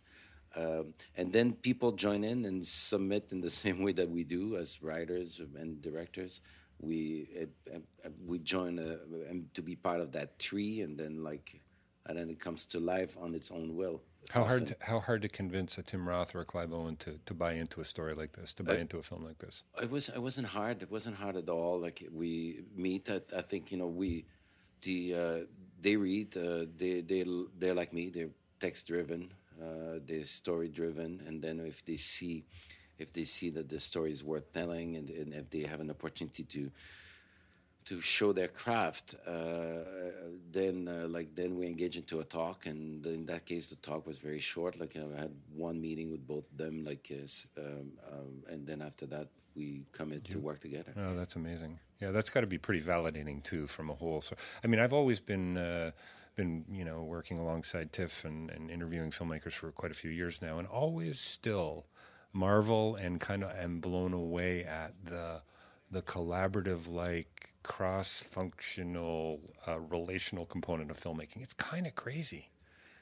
um, 0.55 0.93
and 1.15 1.33
then 1.33 1.53
people 1.53 1.91
join 1.91 2.23
in 2.23 2.45
and 2.45 2.65
submit 2.65 3.31
in 3.31 3.41
the 3.41 3.49
same 3.63 3.81
way 3.81 3.91
that 3.93 4.09
we 4.09 4.23
do 4.23 4.55
as 4.57 4.81
writers 4.81 5.41
and 5.55 5.81
directors. 5.81 6.41
We 6.79 7.27
it, 7.31 7.49
uh, 7.73 8.09
we 8.25 8.39
join 8.39 8.79
uh, 8.79 8.97
and 9.29 9.53
to 9.53 9.61
be 9.61 9.75
part 9.75 10.01
of 10.01 10.11
that 10.13 10.37
tree, 10.37 10.81
and 10.81 10.97
then 10.97 11.23
like, 11.23 11.61
and 12.05 12.17
then 12.17 12.29
it 12.29 12.39
comes 12.39 12.65
to 12.67 12.79
life 12.79 13.17
on 13.19 13.33
its 13.35 13.51
own 13.51 13.75
will. 13.75 14.01
How 14.29 14.43
hard? 14.43 14.67
To, 14.67 14.75
how 14.81 14.99
hard 14.99 15.21
to 15.21 15.29
convince 15.29 15.77
a 15.77 15.83
Tim 15.83 16.07
Roth 16.07 16.35
or 16.35 16.41
a 16.41 16.45
Clive 16.45 16.73
Owen 16.73 16.95
to, 16.97 17.19
to 17.25 17.33
buy 17.33 17.53
into 17.53 17.81
a 17.81 17.85
story 17.85 18.13
like 18.13 18.31
this, 18.33 18.53
to 18.55 18.63
buy 18.63 18.77
into 18.77 18.97
a 18.97 19.03
film 19.03 19.23
like 19.23 19.39
this? 19.39 19.63
It 19.81 19.89
was 19.89 20.09
it 20.09 20.21
wasn't 20.21 20.47
hard. 20.47 20.81
It 20.81 20.91
wasn't 20.91 21.17
hard 21.17 21.35
at 21.35 21.49
all. 21.49 21.79
Like 21.79 22.07
we 22.11 22.63
meet. 22.75 23.09
I, 23.09 23.21
I 23.37 23.41
think 23.41 23.71
you 23.71 23.77
know 23.77 23.87
we, 23.87 24.25
the 24.81 25.15
uh, 25.15 25.39
they 25.81 25.95
read. 25.95 26.35
Uh, 26.37 26.65
they 26.77 27.01
they 27.01 27.25
they're 27.57 27.73
like 27.73 27.93
me. 27.93 28.09
They're 28.09 28.29
text 28.59 28.87
driven. 28.87 29.33
Uh, 29.61 29.99
they're 30.05 30.25
story 30.25 30.69
driven. 30.69 31.21
And 31.27 31.41
then 31.41 31.59
if 31.59 31.85
they 31.85 31.97
see, 31.97 32.45
if 32.97 33.11
they 33.11 33.23
see 33.23 33.49
that 33.51 33.69
the 33.69 33.79
story 33.79 34.11
is 34.11 34.23
worth 34.23 34.51
telling, 34.53 34.95
and, 34.95 35.09
and 35.09 35.33
if 35.33 35.49
they 35.49 35.63
have 35.63 35.79
an 35.79 35.89
opportunity 35.89 36.43
to 36.43 36.71
to 37.85 38.01
show 38.01 38.33
their 38.33 38.47
craft, 38.47 39.15
uh, 39.27 39.31
then 40.51 40.87
uh, 40.87 41.07
like 41.07 41.35
then 41.35 41.57
we 41.57 41.65
engage 41.65 41.97
into 41.97 42.19
a 42.19 42.23
talk, 42.23 42.65
and 42.65 43.05
in 43.05 43.25
that 43.25 43.45
case 43.45 43.69
the 43.69 43.75
talk 43.77 44.05
was 44.05 44.17
very 44.17 44.39
short. 44.39 44.79
Like 44.79 44.95
I 44.95 45.19
had 45.19 45.31
one 45.53 45.81
meeting 45.81 46.11
with 46.11 46.25
both 46.27 46.49
of 46.51 46.57
them, 46.57 46.83
like 46.85 47.11
um, 47.57 47.91
um, 48.11 48.43
and 48.47 48.65
then 48.65 48.81
after 48.81 49.05
that 49.07 49.27
we 49.55 49.83
commit 49.91 50.25
to 50.25 50.39
work 50.39 50.61
together. 50.61 50.93
Oh, 50.97 51.15
that's 51.15 51.35
amazing. 51.35 51.79
Yeah, 52.01 52.11
that's 52.11 52.29
got 52.29 52.41
to 52.41 52.47
be 52.47 52.57
pretty 52.57 52.81
validating 52.81 53.43
too, 53.43 53.67
from 53.67 53.89
a 53.89 53.93
whole. 53.93 54.21
So, 54.21 54.35
I 54.63 54.67
mean, 54.67 54.79
I've 54.79 54.93
always 54.93 55.19
been 55.19 55.57
uh, 55.57 55.91
been 56.35 56.65
you 56.69 56.85
know 56.85 57.03
working 57.03 57.37
alongside 57.37 57.91
Tiff 57.91 58.25
and, 58.25 58.49
and 58.49 58.69
interviewing 58.71 59.11
filmmakers 59.11 59.53
for 59.53 59.71
quite 59.71 59.91
a 59.91 59.95
few 59.95 60.11
years 60.11 60.41
now, 60.41 60.59
and 60.59 60.67
always 60.67 61.19
still 61.19 61.85
marvel 62.33 62.95
and 62.95 63.19
kind 63.19 63.43
of 63.43 63.51
am 63.51 63.79
blown 63.79 64.13
away 64.13 64.63
at 64.63 64.93
the 65.05 65.41
the 65.91 66.01
collaborative, 66.01 66.91
like 66.91 67.52
cross 67.63 68.19
functional, 68.19 69.39
uh, 69.67 69.79
relational 69.79 70.45
component 70.45 70.91
of 70.91 70.99
filmmaking. 70.99 71.41
It's 71.41 71.53
kind 71.53 71.87
of 71.87 71.95
crazy. 71.95 72.49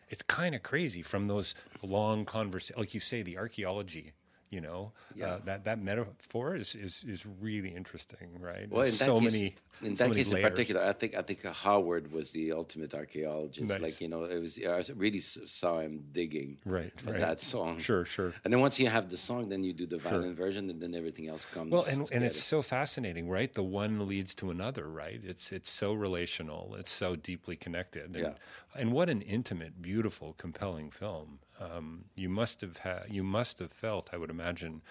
It's 0.09 0.23
kind 0.23 0.55
of 0.55 0.63
crazy 0.63 1.01
from 1.01 1.27
those 1.27 1.55
long 1.81 2.25
conversations, 2.25 2.77
like 2.77 2.93
you 2.93 2.99
say, 2.99 3.21
the 3.21 3.37
archaeology 3.37 4.11
You 4.51 4.59
know, 4.59 4.91
Yeah. 5.15 5.25
uh, 5.27 5.39
that 5.45 5.63
that 5.63 5.79
metaphor 5.81 6.55
is, 6.57 6.75
is 6.75 7.05
is 7.05 7.25
really 7.47 7.69
interesting, 7.73 8.27
right? 8.41 8.67
Well, 8.69 8.81
in 8.83 8.91
that 8.91 9.05
so 9.09 9.19
case, 9.21 9.31
many, 9.33 9.55
in 9.81 9.95
so 9.95 10.03
that 10.03 10.13
case 10.13 10.29
in 10.29 10.41
particular, 10.41 10.81
I 10.83 10.91
think 10.91 11.15
I 11.15 11.21
think 11.21 11.39
Howard 11.63 12.11
was 12.11 12.31
the 12.33 12.51
ultimate 12.51 12.93
archaeologist. 12.93 13.69
Nice. 13.69 13.81
Like 13.81 14.01
you 14.01 14.09
know, 14.09 14.25
it 14.25 14.39
was 14.45 14.59
I 14.59 14.83
really 15.05 15.19
saw 15.19 15.79
him 15.79 16.03
digging 16.11 16.57
Right, 16.65 16.91
right. 17.05 17.19
that 17.19 17.39
song. 17.39 17.79
Sure, 17.79 18.03
sure. 18.03 18.33
And 18.43 18.51
then 18.51 18.59
once 18.59 18.77
you 18.77 18.89
have 18.89 19.07
the 19.09 19.15
song, 19.29 19.47
then 19.47 19.63
you 19.63 19.71
do 19.71 19.85
the 19.87 19.97
violin 19.97 20.35
version, 20.35 20.69
and 20.69 20.81
then 20.81 20.93
everything 20.95 21.29
else 21.29 21.45
comes. 21.45 21.71
Well, 21.71 21.85
and, 21.89 22.09
and 22.11 22.21
it's 22.25 22.43
so 22.43 22.61
fascinating, 22.61 23.29
right? 23.29 23.53
The 23.53 23.63
one 23.63 24.05
leads 24.05 24.35
to 24.35 24.51
another, 24.51 24.85
right? 24.89 25.21
It's 25.23 25.53
it's 25.53 25.69
so 25.69 25.93
relational. 25.93 26.75
It's 26.77 26.91
so 26.91 27.15
deeply 27.15 27.55
connected. 27.55 28.15
And, 28.15 28.15
Yeah. 28.25 28.33
and 28.75 28.91
what 28.91 29.09
an 29.09 29.21
intimate, 29.21 29.81
beautiful, 29.81 30.33
compelling 30.33 30.91
film. 30.91 31.39
Um, 31.61 32.05
you 32.15 32.29
must 32.29 32.61
have 32.61 32.77
had, 32.77 33.05
you 33.09 33.23
must 33.23 33.59
have 33.59 33.71
felt, 33.71 34.09
I 34.11 34.17
would 34.17 34.29
imagine, 34.29 34.81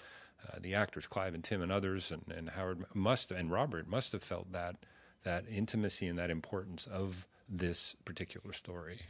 uh, 0.48 0.58
the 0.60 0.74
actors 0.74 1.06
Clive 1.06 1.34
and 1.34 1.44
Tim 1.44 1.62
and 1.62 1.72
others, 1.72 2.10
and, 2.10 2.24
and 2.34 2.50
Howard 2.50 2.84
must 2.94 3.30
and 3.30 3.50
Robert 3.50 3.88
must 3.88 4.12
have 4.12 4.22
felt 4.22 4.52
that 4.52 4.76
that 5.22 5.44
intimacy 5.50 6.06
and 6.06 6.18
that 6.18 6.30
importance 6.30 6.86
of 6.86 7.26
this 7.48 7.94
particular 8.04 8.52
story. 8.52 9.00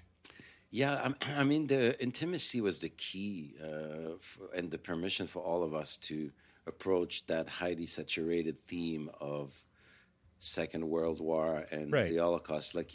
Yeah, 0.71 1.13
I 1.37 1.45
mean, 1.45 1.67
the 1.67 2.01
intimacy 2.03 2.61
was 2.61 2.81
the 2.81 2.89
key 2.89 3.55
uh, 3.63 4.15
f 4.15 4.39
and 4.57 4.71
the 4.71 4.79
permission 4.79 5.27
for 5.27 5.43
all 5.43 5.63
of 5.63 5.75
us 5.75 5.97
to 6.09 6.33
approach 6.67 7.27
that 7.27 7.49
highly 7.49 7.87
saturated 7.87 8.59
theme 8.59 9.11
of 9.21 9.63
Second 10.41 10.89
World 10.89 11.21
War 11.21 11.67
and 11.71 11.93
Right. 11.93 12.11
the 12.11 12.17
Holocaust. 12.19 12.75
Like, 12.75 12.91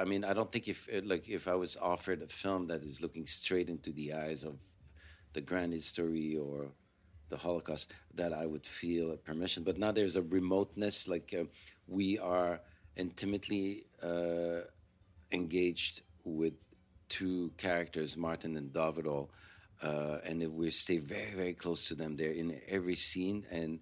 I 0.00 0.04
mean, 0.04 0.24
I 0.24 0.32
don't 0.32 0.50
think 0.50 0.66
if 0.68 0.88
like 1.04 1.28
if 1.28 1.46
I 1.46 1.54
was 1.54 1.76
offered 1.76 2.22
a 2.22 2.26
film 2.26 2.66
that 2.68 2.82
is 2.82 3.02
looking 3.02 3.26
straight 3.26 3.68
into 3.68 3.92
the 3.92 4.14
eyes 4.14 4.42
of 4.42 4.58
the 5.34 5.42
grand 5.42 5.74
history 5.74 6.34
or 6.36 6.72
the 7.28 7.36
Holocaust, 7.36 7.92
that 8.14 8.32
I 8.32 8.46
would 8.46 8.64
feel 8.64 9.12
a 9.12 9.18
permission. 9.18 9.64
But 9.64 9.78
now 9.78 9.92
there's 9.92 10.16
a 10.16 10.22
remoteness. 10.22 11.06
Like 11.06 11.34
uh, 11.38 11.44
we 11.86 12.18
are 12.18 12.62
intimately 12.96 13.84
uh, 14.02 14.60
engaged 15.30 16.00
with 16.24 16.54
two 17.10 17.52
characters, 17.58 18.16
Martin 18.16 18.56
and 18.56 18.72
Dovidl, 18.72 19.28
uh, 19.82 20.18
and 20.24 20.42
we 20.54 20.70
stay 20.70 20.96
very, 20.96 21.34
very 21.34 21.52
close 21.52 21.86
to 21.88 21.94
them. 21.94 22.16
They're 22.16 22.32
in 22.32 22.60
every 22.66 22.94
scene 22.94 23.44
and 23.50 23.80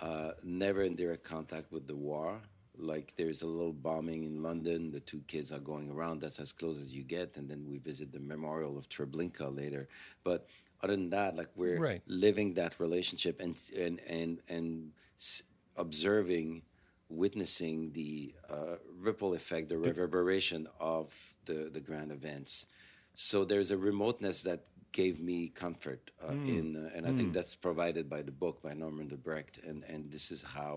uh, 0.00 0.32
never 0.42 0.82
in 0.82 0.94
direct 0.96 1.24
contact 1.24 1.72
with 1.72 1.86
the 1.86 1.96
war. 1.96 2.40
Like 2.78 3.14
there's 3.16 3.42
a 3.42 3.46
little 3.46 3.72
bombing 3.72 4.24
in 4.24 4.42
London, 4.42 4.90
the 4.90 5.00
two 5.00 5.22
kids 5.26 5.50
are 5.52 5.58
going 5.58 5.90
around. 5.90 6.20
That's 6.20 6.38
as 6.40 6.52
close 6.52 6.78
as 6.78 6.92
you 6.94 7.02
get, 7.02 7.36
and 7.36 7.48
then 7.48 7.64
we 7.66 7.78
visit 7.78 8.12
the 8.12 8.20
memorial 8.20 8.76
of 8.76 8.88
Treblinka 8.88 9.54
later. 9.56 9.88
But 10.24 10.46
other 10.82 10.94
than 10.94 11.10
that, 11.10 11.36
like 11.36 11.48
we're 11.56 11.80
Right. 11.80 12.02
living 12.06 12.54
that 12.54 12.78
relationship 12.78 13.40
and 13.40 13.56
and 13.78 14.00
and 14.08 14.40
and 14.48 14.92
s- 15.18 15.42
observing, 15.76 16.62
witnessing 17.08 17.92
the 17.92 18.34
uh, 18.50 18.76
ripple 18.98 19.34
effect, 19.34 19.68
the 19.68 19.78
reverberation 19.78 20.66
of 20.80 21.34
the 21.46 21.70
the 21.72 21.80
grand 21.80 22.12
events. 22.12 22.66
So 23.14 23.44
there's 23.44 23.70
a 23.70 23.78
remoteness 23.78 24.42
that 24.42 24.66
gave 25.00 25.16
me 25.30 25.38
comfort 25.64 26.02
uh, 26.22 26.32
Hmm. 26.32 26.48
in, 26.58 26.66
uh, 26.76 26.96
and 26.96 27.02
I 27.10 27.12
think 27.18 27.28
that's 27.36 27.54
provided 27.68 28.04
by 28.14 28.22
the 28.28 28.32
book 28.44 28.56
by 28.66 28.72
Norman 28.84 29.08
de 29.08 29.16
Brecht, 29.26 29.54
and 29.68 29.78
and 29.92 30.10
this 30.14 30.26
is 30.36 30.42
how 30.56 30.72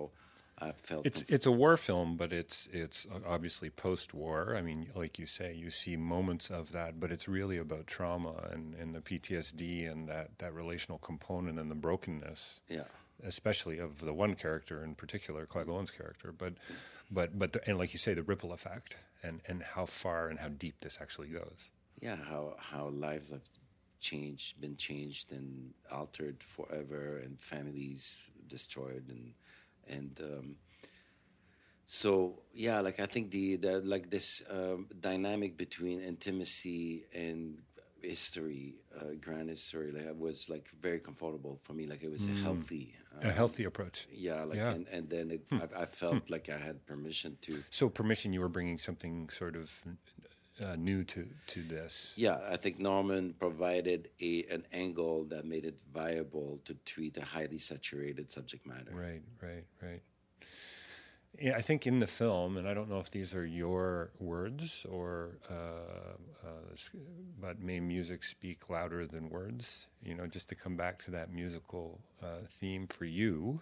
I 0.67 0.71
felt. 0.87 1.05
It's 1.09 1.21
comf- 1.23 1.33
it's 1.35 1.47
a 1.53 1.55
war 1.61 1.77
film, 1.77 2.17
but 2.21 2.31
it's 2.41 2.67
it's 2.83 3.07
obviously 3.35 3.69
post-war. 3.69 4.39
I 4.59 4.61
mean, 4.61 4.81
like 5.03 5.13
you 5.21 5.27
say, 5.37 5.49
you 5.63 5.69
see 5.83 5.95
moments 5.97 6.51
of 6.59 6.71
that, 6.77 6.91
but 7.01 7.09
it's 7.13 7.27
really 7.37 7.57
about 7.57 7.87
trauma 7.87 8.35
and, 8.53 8.75
and 8.81 8.89
the 8.97 9.01
PTSD 9.09 9.89
and 9.91 10.09
that, 10.09 10.27
that 10.39 10.53
relational 10.53 10.99
component 10.99 11.55
and 11.61 11.69
the 11.71 11.79
brokenness. 11.87 12.61
yeah. 12.77 12.87
Especially 13.23 13.79
of 13.79 13.99
the 13.99 14.13
one 14.13 14.33
character 14.35 14.81
in 14.87 14.95
particular, 14.95 15.45
Clive 15.45 15.67
Owen's 15.69 15.91
character, 15.91 16.31
but, 16.31 16.53
but, 17.11 17.37
but, 17.37 17.51
the, 17.53 17.59
and 17.67 17.77
like 17.77 17.91
you 17.91 17.99
say, 17.99 18.13
the 18.13 18.23
ripple 18.23 18.53
effect 18.53 18.97
and, 19.21 19.41
and 19.49 19.61
how 19.75 19.85
far 19.85 20.29
and 20.29 20.39
how 20.39 20.47
deep 20.65 20.75
this 20.79 20.97
actually 21.01 21.27
goes. 21.41 21.69
yeah 22.07 22.15
how 22.31 22.43
how 22.71 22.83
lives 23.07 23.27
have 23.31 23.43
changed 23.99 24.59
been 24.61 24.75
changed 24.75 25.31
and 25.31 25.73
altered 25.91 26.41
forever 26.43 27.17
and 27.23 27.39
families 27.39 28.29
destroyed 28.47 29.05
and 29.09 29.33
and 29.87 30.19
um, 30.21 30.55
so 31.85 32.41
yeah 32.53 32.79
like 32.79 32.99
i 32.99 33.05
think 33.05 33.31
the, 33.31 33.55
the 33.57 33.79
like 33.81 34.09
this 34.09 34.43
um, 34.51 34.87
dynamic 34.99 35.57
between 35.57 35.99
intimacy 36.01 37.05
and 37.15 37.57
history 38.01 38.75
uh, 38.97 39.13
grand 39.19 39.49
history 39.49 39.91
like 39.91 40.05
was 40.17 40.49
like 40.49 40.69
very 40.79 40.99
comfortable 40.99 41.59
for 41.61 41.73
me 41.73 41.85
like 41.85 42.01
it 42.01 42.09
was 42.09 42.25
a 42.27 42.43
healthy 42.43 42.93
uh, 43.21 43.27
A 43.27 43.31
healthy 43.31 43.65
approach. 43.65 44.07
yeah 44.11 44.43
like 44.45 44.55
Yeah. 44.57 44.69
And, 44.71 44.87
and 44.87 45.09
then 45.09 45.31
it, 45.31 45.41
I, 45.51 45.81
I 45.83 45.85
felt 45.85 46.29
like 46.29 46.47
i 46.49 46.57
had 46.57 46.85
permission 46.85 47.37
to 47.41 47.61
So, 47.69 47.89
permission, 47.89 48.31
you 48.31 48.39
were 48.39 48.47
bringing 48.57 48.77
something 48.77 49.27
sort 49.29 49.55
of 49.57 49.83
uh, 50.63 50.75
new 50.75 51.03
to, 51.05 51.27
to 51.47 51.61
this. 51.61 52.13
Yeah, 52.17 52.39
I 52.49 52.57
think 52.57 52.79
Norman 52.79 53.33
provided 53.39 54.09
a 54.21 54.45
an 54.51 54.65
angle 54.71 55.25
that 55.25 55.45
made 55.45 55.65
it 55.65 55.77
viable 55.93 56.59
to 56.65 56.73
treat 56.85 57.17
a 57.17 57.25
highly 57.25 57.57
saturated 57.57 58.31
subject 58.31 58.65
matter. 58.65 58.91
Right, 58.91 59.21
right, 59.41 59.65
right. 59.81 60.01
Yeah, 61.39 61.55
I 61.55 61.61
think 61.61 61.85
in 61.87 61.99
the 61.99 62.07
film, 62.07 62.57
and 62.57 62.67
I 62.67 62.73
don't 62.73 62.89
know 62.89 62.99
if 62.99 63.11
these 63.11 63.35
are 63.35 63.45
your 63.45 64.11
words 64.19 64.85
or, 64.89 65.37
uh, 65.49 66.17
uh, 66.45 66.75
but 67.39 67.61
may 67.61 67.79
music 67.79 68.23
speak 68.23 68.69
louder 68.69 69.05
than 69.05 69.29
words? 69.29 69.87
You 70.03 70.15
know, 70.15 70.27
just 70.27 70.49
to 70.49 70.55
come 70.55 70.75
back 70.75 70.99
to 71.03 71.11
that 71.11 71.31
musical 71.31 71.99
uh, 72.21 72.45
theme 72.47 72.87
for 72.87 73.05
you. 73.05 73.61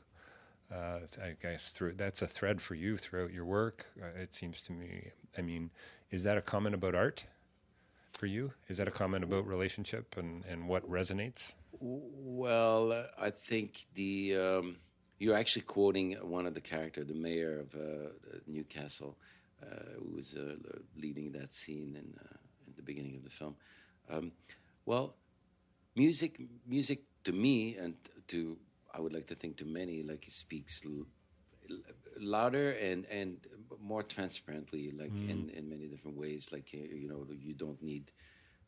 Uh, 0.74 1.00
I 1.24 1.36
guess 1.42 1.70
through 1.70 1.94
that's 1.94 2.22
a 2.22 2.28
thread 2.28 2.62
for 2.62 2.76
you 2.76 2.98
throughout 2.98 3.32
your 3.32 3.46
work. 3.46 3.86
Uh, 4.02 4.22
it 4.22 4.34
seems 4.34 4.62
to 4.64 4.74
me. 4.74 5.12
I 5.38 5.42
mean, 5.42 5.70
is 6.12 6.24
that 6.24 6.38
a 6.38 6.42
comment 6.42 6.76
about 6.76 6.96
art 6.96 7.26
for 8.18 8.26
you? 8.26 8.54
Is 8.68 8.78
that 8.78 8.88
a 8.88 8.92
comment 8.92 9.24
about 9.24 9.48
relationship 9.48 10.16
and, 10.18 10.44
and 10.46 10.68
what 10.68 10.90
resonates? 10.90 11.56
Well, 11.80 13.06
I 13.20 13.30
think 13.30 13.86
the 13.94 14.36
um, 14.36 14.78
you're 15.20 15.36
actually 15.36 15.64
quoting 15.64 16.14
one 16.14 16.46
of 16.46 16.54
the 16.54 16.62
character, 16.62 17.04
the 17.04 17.14
mayor 17.14 17.60
of 17.60 17.76
uh, 17.76 18.10
Newcastle, 18.48 19.18
uh, 19.62 20.00
who 20.00 20.16
was 20.16 20.36
uh, 20.36 20.56
leading 20.96 21.32
that 21.34 21.50
scene 21.50 21.96
in 21.96 22.14
uh, 22.20 22.38
in 22.66 22.74
the 22.76 22.84
beginning 22.84 23.16
of 23.16 23.24
the 23.24 23.30
film. 23.30 23.56
Um, 24.10 24.32
well, 24.86 25.16
music, 25.96 26.40
music 26.66 27.02
to 27.26 27.32
me 27.32 27.76
and 27.76 27.96
to 28.28 28.58
I 28.94 29.00
would 29.00 29.14
like 29.14 29.28
to 29.28 29.36
think 29.36 29.58
to 29.58 29.66
many, 29.66 30.02
like 30.02 30.26
it 30.26 30.34
speaks 30.34 30.84
l- 30.86 31.06
louder 32.20 32.72
and 32.72 33.06
and 33.06 33.38
more 33.82 34.04
transparently, 34.04 34.92
like 34.92 35.14
in 35.30 35.50
in 35.50 35.70
many 35.70 35.88
different 35.88 36.18
ways. 36.18 36.50
Like 36.52 36.70
uh, 36.74 36.78
you 36.96 37.08
know, 37.08 37.26
you 37.32 37.54
don't 37.54 37.82
need 37.82 38.12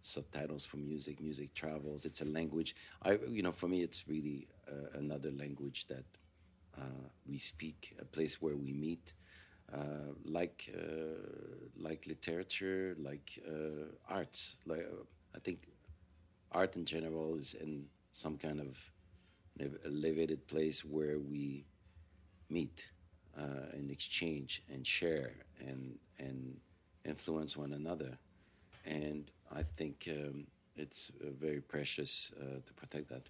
subtitles 0.02 0.66
for 0.66 0.78
music. 0.78 1.22
Music 1.22 1.54
travels. 1.54 2.06
It's 2.06 2.22
a 2.22 2.26
language. 2.26 2.76
I 3.04 3.20
you 3.28 3.44
know, 3.44 3.52
for 3.52 3.68
me, 3.68 3.82
it's 3.84 4.08
really 4.08 4.48
uh, 4.68 4.98
another 4.98 5.32
language 5.32 5.88
that 5.88 6.06
uh, 6.78 7.08
we 7.28 7.38
speak. 7.38 7.96
A 8.00 8.06
place 8.06 8.42
where 8.42 8.56
we 8.56 8.74
meet. 8.74 9.14
Uh, 9.74 10.14
like 10.26 10.74
uh, 10.76 11.22
like 11.78 12.06
literature, 12.08 12.96
like 13.00 13.40
uh, 13.48 13.86
arts. 14.10 14.58
Like 14.66 14.80
uh, 14.92 15.04
I 15.36 15.40
think 15.40 15.68
art 16.52 16.76
in 16.76 16.86
general 16.86 17.36
is 17.36 17.54
in 17.54 17.86
some 18.14 18.38
kind 18.38 18.60
of 18.60 18.78
elevated 19.86 20.48
place 20.48 20.86
where 20.86 21.20
we 21.20 21.66
meet 22.50 22.92
uh, 23.38 23.72
and 23.74 23.92
exchange 23.92 24.64
and 24.72 24.86
share 24.86 25.34
and 25.60 25.98
and 26.18 26.58
influence 27.06 27.56
one 27.58 27.74
another. 27.74 28.18
And 28.86 29.32
I 29.52 29.64
think 29.64 30.08
um, 30.10 30.48
it's 30.76 31.12
uh, 31.22 31.30
very 31.40 31.62
precious 31.62 32.32
uh, 32.40 32.60
to 32.66 32.74
protect 32.74 33.10
that. 33.10 33.24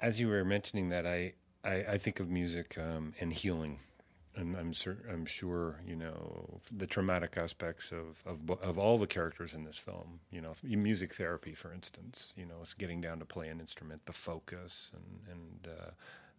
As 0.00 0.20
you 0.20 0.28
were 0.28 0.44
mentioning 0.44 0.90
that, 0.90 1.06
I, 1.06 1.34
I, 1.64 1.74
I 1.92 1.98
think 1.98 2.20
of 2.20 2.28
music 2.28 2.76
um, 2.78 3.14
and 3.20 3.32
healing. 3.32 3.78
And 4.36 4.56
I'm 4.56 4.72
cer- 4.74 5.06
I'm 5.08 5.26
sure 5.26 5.80
you 5.86 5.94
know 5.94 6.60
the 6.76 6.88
traumatic 6.88 7.36
aspects 7.36 7.92
of, 7.92 8.20
of 8.26 8.50
of 8.60 8.78
all 8.78 8.98
the 8.98 9.06
characters 9.06 9.54
in 9.54 9.62
this 9.62 9.78
film. 9.78 10.18
You 10.32 10.40
know, 10.40 10.54
music 10.64 11.14
therapy, 11.14 11.54
for 11.54 11.72
instance. 11.72 12.34
You 12.36 12.46
know, 12.46 12.56
it's 12.60 12.74
getting 12.74 13.00
down 13.00 13.20
to 13.20 13.24
play 13.24 13.46
an 13.46 13.60
instrument, 13.60 14.06
the 14.06 14.12
focus, 14.12 14.90
and 14.92 15.20
and 15.32 15.68
uh, 15.68 15.90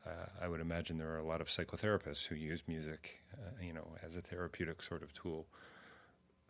uh, 0.05 0.09
I 0.41 0.47
would 0.47 0.61
imagine 0.61 0.97
there 0.97 1.11
are 1.13 1.17
a 1.19 1.25
lot 1.27 1.41
of 1.41 1.47
psychotherapists 1.47 2.27
who 2.27 2.35
use 2.35 2.63
music, 2.67 3.23
uh, 3.33 3.63
you 3.63 3.73
know, 3.73 3.87
as 4.03 4.15
a 4.15 4.21
therapeutic 4.21 4.81
sort 4.81 5.03
of 5.03 5.13
tool. 5.13 5.47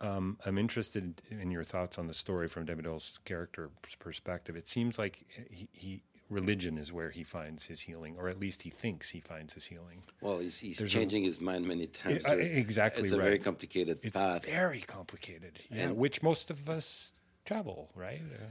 Um, 0.00 0.38
I'm 0.44 0.58
interested 0.58 1.22
in 1.30 1.50
your 1.50 1.64
thoughts 1.64 1.98
on 1.98 2.06
the 2.06 2.12
story 2.14 2.48
from 2.48 2.66
Dovidl's 2.66 3.18
character 3.24 3.70
perspective. 3.98 4.54
It 4.56 4.68
seems 4.68 4.98
like 4.98 5.24
he, 5.50 5.68
he 5.72 6.02
religion 6.28 6.76
is 6.76 6.92
where 6.92 7.10
he 7.10 7.22
finds 7.24 7.64
his 7.64 7.80
healing, 7.80 8.16
or 8.18 8.28
at 8.28 8.38
least 8.38 8.62
he 8.62 8.68
thinks 8.68 9.08
he 9.10 9.20
finds 9.20 9.54
his 9.54 9.64
healing. 9.66 10.02
Well, 10.20 10.40
he's, 10.40 10.58
he's 10.60 10.76
There's 10.78 10.92
a- 10.92 10.98
changing 10.98 11.22
his 11.22 11.40
mind 11.40 11.66
many 11.66 11.86
times. 11.86 12.26
Uh, 12.26 12.36
exactly 12.36 13.04
It's 13.04 13.12
a 13.12 13.16
right. 13.18 13.24
very 13.24 13.38
complicated 13.38 14.00
It's 14.02 14.18
path. 14.18 14.44
very 14.44 14.80
complicated, 14.80 15.60
yeah, 15.70 15.84
And- 15.84 15.96
which 15.96 16.22
most 16.22 16.50
of 16.50 16.68
us 16.68 17.12
travel, 17.46 17.90
right? 17.94 18.20
Uh, 18.20 18.44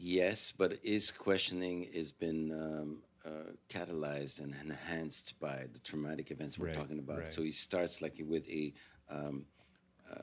Yes, 0.00 0.52
but 0.52 0.78
his 0.84 1.10
questioning 1.10 1.88
has 1.92 2.12
been 2.12 2.52
um, 2.52 3.02
uh, 3.26 3.30
catalyzed 3.68 4.40
and 4.40 4.54
enhanced 4.54 5.38
by 5.40 5.66
the 5.72 5.78
traumatic 5.80 6.30
events 6.30 6.58
we're 6.58 6.68
Right, 6.68 6.76
talking 6.76 6.98
about. 6.98 7.18
right. 7.18 7.32
So 7.32 7.42
he 7.42 7.50
starts 7.50 8.00
like 8.02 8.20
with 8.24 8.48
a 8.48 8.72
um, 9.10 9.44
uh, 10.10 10.16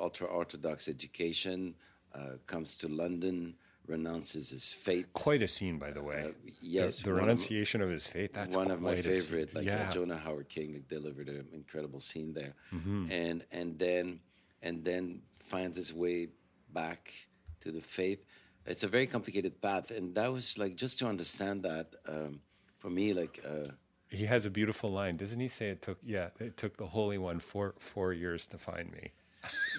ultra 0.00 0.26
orthodox 0.26 0.88
education, 0.88 1.74
uh, 2.14 2.38
comes 2.46 2.76
to 2.78 2.88
London, 2.88 3.54
renounces 3.86 4.50
his 4.50 4.72
faith. 4.72 5.12
Quite 5.12 5.42
a 5.42 5.48
scene, 5.48 5.78
by 5.78 5.90
the 5.92 6.02
way. 6.02 6.24
Uh, 6.28 6.50
yes, 6.60 6.98
the, 6.98 7.04
the 7.04 7.10
one 7.10 7.18
of- 7.20 7.26
renunciation 7.26 7.80
of, 7.82 7.90
his 7.90 8.06
faith. 8.06 8.32
That's 8.32 8.56
one 8.56 8.70
of 8.70 8.80
my 8.80 8.94
quite 8.94 9.00
a 9.00 9.02
scene. 9.14 9.14
favorite. 9.22 9.54
Like 9.54 9.64
yeah. 9.66 9.90
Jonah 9.90 10.20
Hauer-King 10.24 10.72
like, 10.74 10.88
delivered 10.88 11.28
an 11.28 11.46
incredible 11.52 12.00
scene 12.00 12.32
there, 12.32 12.54
Mm-hmm. 12.74 13.06
and 13.10 13.44
and 13.52 13.78
then 13.78 14.20
and 14.62 14.84
then 14.84 15.22
finds 15.38 15.76
his 15.76 15.92
way 15.94 16.28
back 16.72 17.12
to 17.60 17.70
the 17.70 17.80
faith. 17.80 18.24
It's 18.66 18.82
a 18.82 18.88
very 18.88 19.06
complicated 19.06 19.60
path, 19.60 19.90
and 19.90 20.14
that 20.14 20.32
was 20.32 20.58
like 20.58 20.76
just 20.76 20.98
to 20.98 21.06
understand 21.06 21.62
that 21.62 21.94
um, 22.08 22.40
for 22.78 22.90
me, 22.90 23.14
like. 23.14 23.40
Uh, 23.44 23.72
He 24.08 24.26
has 24.26 24.46
a 24.46 24.50
beautiful 24.50 24.90
line, 25.00 25.16
doesn't 25.16 25.40
he? 25.40 25.48
Say 25.48 25.66
it 25.74 25.82
took 25.82 25.98
yeah, 26.04 26.28
it 26.38 26.56
took 26.56 26.76
the 26.76 26.86
Holy 26.86 27.18
One 27.18 27.38
four 27.40 27.74
four 27.78 28.12
years 28.12 28.46
to 28.52 28.56
find 28.58 28.86
me, 28.92 29.04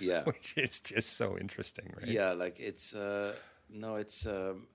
yeah, 0.01 0.23
which 0.29 0.53
is 0.57 0.81
just 0.81 1.09
so 1.17 1.37
interesting, 1.43 1.87
right? 1.97 2.07
yeah, 2.17 2.31
like 2.43 2.59
it's 2.59 2.93
uh, 2.93 3.33
no, 3.69 3.95
it's 3.95 4.25
um, 4.25 4.67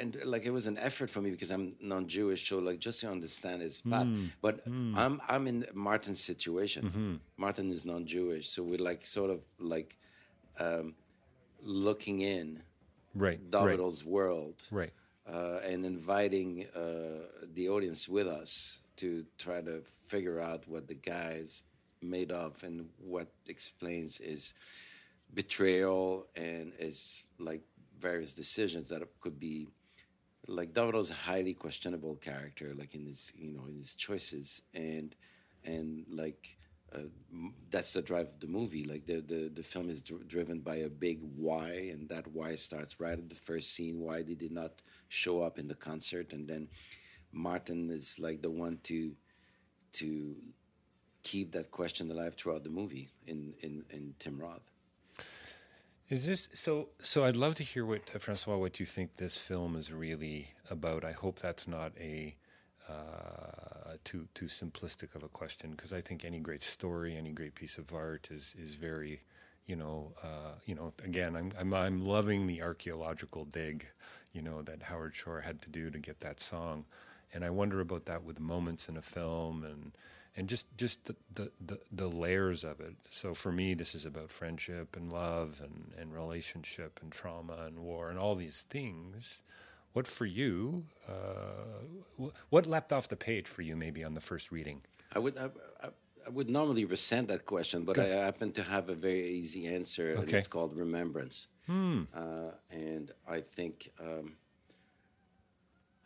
and 0.00 0.16
like 0.24 0.44
it 0.44 0.52
was 0.52 0.66
an 0.66 0.78
effort 0.88 1.08
for 1.10 1.20
me 1.24 1.30
because 1.30 1.50
I'm 1.50 1.74
non-Jewish, 1.80 2.48
so 2.48 2.58
like 2.58 2.78
just 2.88 3.00
to 3.00 3.08
understand 3.10 3.62
his 3.62 3.80
path. 3.80 4.06
Hmm. 4.06 4.26
But 4.40 4.60
I'm 5.02 5.20
I'm 5.34 5.46
in 5.52 5.66
Martin's 5.72 6.22
situation. 6.32 7.20
Martin 7.36 7.70
is 7.72 7.84
non-Jewish, 7.84 8.46
so 8.48 8.62
we're 8.62 8.84
like 8.90 9.06
sort 9.06 9.30
of 9.30 9.40
like 9.58 9.96
um, 10.60 10.94
looking 11.62 12.20
in 12.20 12.62
Right. 13.14 13.40
Right. 14.02 14.06
World, 14.06 14.64
Right. 14.70 14.92
uh, 15.26 15.58
and 15.66 15.84
inviting 15.84 16.66
uh, 16.74 17.26
the 17.54 17.68
audience 17.68 18.08
with 18.08 18.26
us 18.26 18.80
to 18.96 19.24
try 19.38 19.60
to 19.60 19.82
figure 20.06 20.40
out 20.40 20.66
what 20.68 20.88
the 20.88 20.94
guy's 20.94 21.62
made 22.00 22.32
of 22.32 22.62
and 22.62 22.88
what 22.98 23.28
explains 23.46 24.18
his 24.18 24.54
betrayal 25.32 26.26
and 26.36 26.72
his 26.78 27.24
like 27.38 27.62
various 28.00 28.32
decisions 28.34 28.88
that 28.88 29.02
could 29.20 29.38
be 29.38 29.68
like 30.48 30.72
Dovidl's 30.72 31.10
a 31.10 31.14
highly 31.14 31.54
questionable 31.54 32.16
character, 32.16 32.74
like 32.74 32.94
in 32.94 33.06
his 33.06 33.32
you 33.36 33.52
know 33.52 33.66
in 33.68 33.76
his 33.76 33.94
choices 33.94 34.62
and 34.74 35.14
and 35.64 36.04
like 36.10 36.56
that's 37.70 37.92
the 37.92 38.02
drive 38.02 38.28
of 38.28 38.40
the 38.40 38.46
movie. 38.46 38.84
Like 38.84 39.06
the 39.06 39.20
the, 39.20 39.50
the 39.54 39.62
film 39.62 39.88
is 39.88 40.02
dr- 40.02 40.28
driven 40.28 40.60
by 40.60 40.76
a 40.76 40.88
big 40.88 41.20
why, 41.36 41.90
and 41.92 42.08
that 42.08 42.26
why 42.28 42.54
starts 42.54 43.00
right 43.00 43.18
at 43.18 43.28
the 43.28 43.34
first 43.34 43.74
scene. 43.74 44.00
Why 44.00 44.22
they 44.22 44.34
did 44.34 44.52
not 44.52 44.82
show 45.08 45.42
up 45.42 45.58
in 45.58 45.68
the 45.68 45.74
concert, 45.74 46.32
and 46.32 46.48
then 46.48 46.68
Martin 47.32 47.90
is 47.90 48.18
like 48.18 48.42
the 48.42 48.50
one 48.50 48.78
to 48.84 49.12
to 49.94 50.36
keep 51.22 51.52
that 51.52 51.70
question 51.70 52.10
alive 52.10 52.34
throughout 52.34 52.64
the 52.64 52.70
movie 52.70 53.08
in 53.26 53.54
in, 53.60 53.84
in 53.90 54.14
Tim 54.18 54.38
Roth. 54.38 54.70
Is 56.08 56.26
this 56.26 56.48
so? 56.54 56.88
So 57.00 57.24
I'd 57.24 57.36
love 57.36 57.54
to 57.56 57.62
hear 57.62 57.86
what 57.86 58.10
Francois, 58.20 58.56
what 58.56 58.78
you 58.78 58.86
think 58.86 59.16
this 59.16 59.38
film 59.38 59.76
is 59.76 59.92
really 59.92 60.50
about. 60.68 61.04
I 61.04 61.12
hope 61.12 61.38
that's 61.38 61.66
not 61.66 61.92
a 61.98 62.36
uh, 62.88 63.96
too 64.04 64.28
too 64.34 64.46
simplistic 64.46 65.14
of 65.14 65.22
a 65.22 65.28
question 65.28 65.70
because 65.72 65.92
I 65.92 66.00
think 66.00 66.24
any 66.24 66.40
great 66.40 66.62
story, 66.62 67.16
any 67.16 67.30
great 67.30 67.54
piece 67.54 67.78
of 67.78 67.92
art 67.92 68.28
is 68.30 68.54
is 68.58 68.74
very, 68.74 69.22
you 69.66 69.76
know, 69.76 70.12
uh, 70.22 70.54
you 70.66 70.74
know. 70.74 70.92
Again, 71.04 71.36
I'm, 71.36 71.52
I'm 71.58 71.74
I'm 71.74 72.04
loving 72.04 72.46
the 72.46 72.62
archaeological 72.62 73.44
dig, 73.44 73.86
you 74.32 74.42
know, 74.42 74.62
that 74.62 74.82
Howard 74.82 75.14
Shore 75.14 75.40
had 75.40 75.62
to 75.62 75.70
do 75.70 75.90
to 75.90 75.98
get 75.98 76.20
that 76.20 76.40
song, 76.40 76.84
and 77.32 77.44
I 77.44 77.50
wonder 77.50 77.80
about 77.80 78.06
that 78.06 78.24
with 78.24 78.40
moments 78.40 78.88
in 78.88 78.96
a 78.96 79.02
film 79.02 79.64
and 79.64 79.92
and 80.36 80.48
just 80.48 80.66
just 80.76 81.04
the, 81.04 81.16
the, 81.34 81.50
the, 81.64 81.78
the 81.90 82.08
layers 82.08 82.64
of 82.64 82.80
it. 82.80 82.94
So 83.10 83.34
for 83.34 83.52
me, 83.52 83.74
this 83.74 83.94
is 83.94 84.06
about 84.06 84.30
friendship 84.30 84.96
and 84.96 85.12
love 85.12 85.60
and, 85.62 85.92
and 85.98 86.14
relationship 86.14 87.00
and 87.02 87.12
trauma 87.12 87.64
and 87.66 87.78
war 87.80 88.10
and 88.10 88.18
all 88.18 88.34
these 88.34 88.62
things. 88.68 89.42
What 89.92 90.06
for 90.08 90.24
you? 90.24 90.84
Uh, 91.06 92.30
what 92.50 92.66
leapt 92.66 92.92
off 92.92 93.08
the 93.08 93.16
page 93.16 93.46
for 93.46 93.62
you, 93.62 93.76
maybe 93.76 94.04
on 94.04 94.14
the 94.14 94.20
first 94.20 94.50
reading? 94.50 94.82
I 95.14 95.18
would 95.18 95.36
I, 95.36 95.48
I, 95.82 95.88
I 96.26 96.30
would 96.30 96.48
normally 96.48 96.84
resent 96.84 97.28
that 97.28 97.44
question, 97.44 97.84
but 97.84 97.98
I 97.98 98.06
happen 98.06 98.52
to 98.52 98.62
have 98.62 98.88
a 98.88 98.94
very 98.94 99.26
easy 99.26 99.66
answer, 99.66 100.14
and 100.14 100.22
Okay. 100.24 100.38
it's 100.38 100.48
called 100.48 100.76
remembrance. 100.76 101.48
Uh, 102.14 102.52
and 102.70 103.10
I 103.28 103.40
think 103.40 103.90
um, 104.00 104.36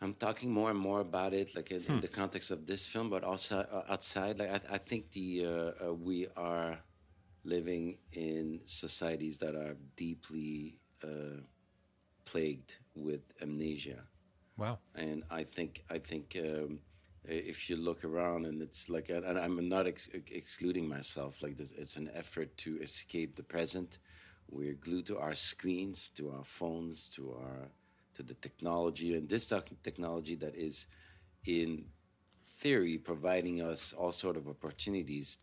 I'm 0.01 0.13
talking 0.13 0.51
more 0.51 0.69
and 0.69 0.79
more 0.79 0.99
about 1.01 1.33
it, 1.33 1.55
like 1.55 1.71
in, 1.71 1.83
in 1.87 2.01
the 2.01 2.07
context 2.07 2.51
of 2.51 2.65
this 2.65 2.85
film, 2.85 3.09
but 3.09 3.23
also 3.23 3.59
uh, 3.59 3.91
outside. 3.91 4.39
Like 4.39 4.51
I, 4.51 4.75
I 4.75 4.77
think 4.77 5.11
the 5.11 5.45
uh, 5.45 5.87
uh, 5.89 5.93
we 5.93 6.27
are 6.35 6.79
living 7.43 7.97
in 8.13 8.61
societies 8.65 9.37
that 9.39 9.55
are 9.55 9.75
deeply 9.95 10.79
uh, 11.03 11.41
plagued 12.31 12.71
with 12.95 13.23
amnesia. 13.41 14.01
Wow. 14.57 14.79
and 14.95 15.23
I 15.29 15.43
think 15.55 15.71
I 15.95 15.99
think 16.09 16.25
um, 16.49 16.79
if 17.23 17.69
you 17.69 17.75
look 17.77 18.01
around 18.03 18.41
and 18.49 18.57
it's 18.67 18.89
like 18.95 19.07
and 19.09 19.37
I'm 19.43 19.69
not 19.75 19.85
ex- 19.93 20.09
excluding 20.41 20.85
myself 20.97 21.43
like 21.43 21.55
this 21.57 21.71
it's 21.83 21.95
an 21.95 22.09
effort 22.21 22.49
to 22.65 22.71
escape 22.87 23.31
the 23.35 23.47
present. 23.55 23.99
We're 24.49 24.79
glued 24.85 25.05
to 25.07 25.17
our 25.25 25.35
screens 25.35 26.09
to 26.17 26.23
our 26.35 26.45
phones 26.59 26.95
to 27.15 27.21
our 27.41 27.69
to 28.15 28.23
the 28.23 28.33
technology. 28.33 29.09
And 29.15 29.29
this 29.29 29.45
technology 29.83 30.35
that 30.43 30.55
is 30.55 30.87
in 31.45 31.85
theory 32.47 32.97
providing 32.97 33.61
us 33.61 33.93
all 33.93 34.11
sort 34.11 34.37
of 34.37 34.47
opportunities 34.47 35.37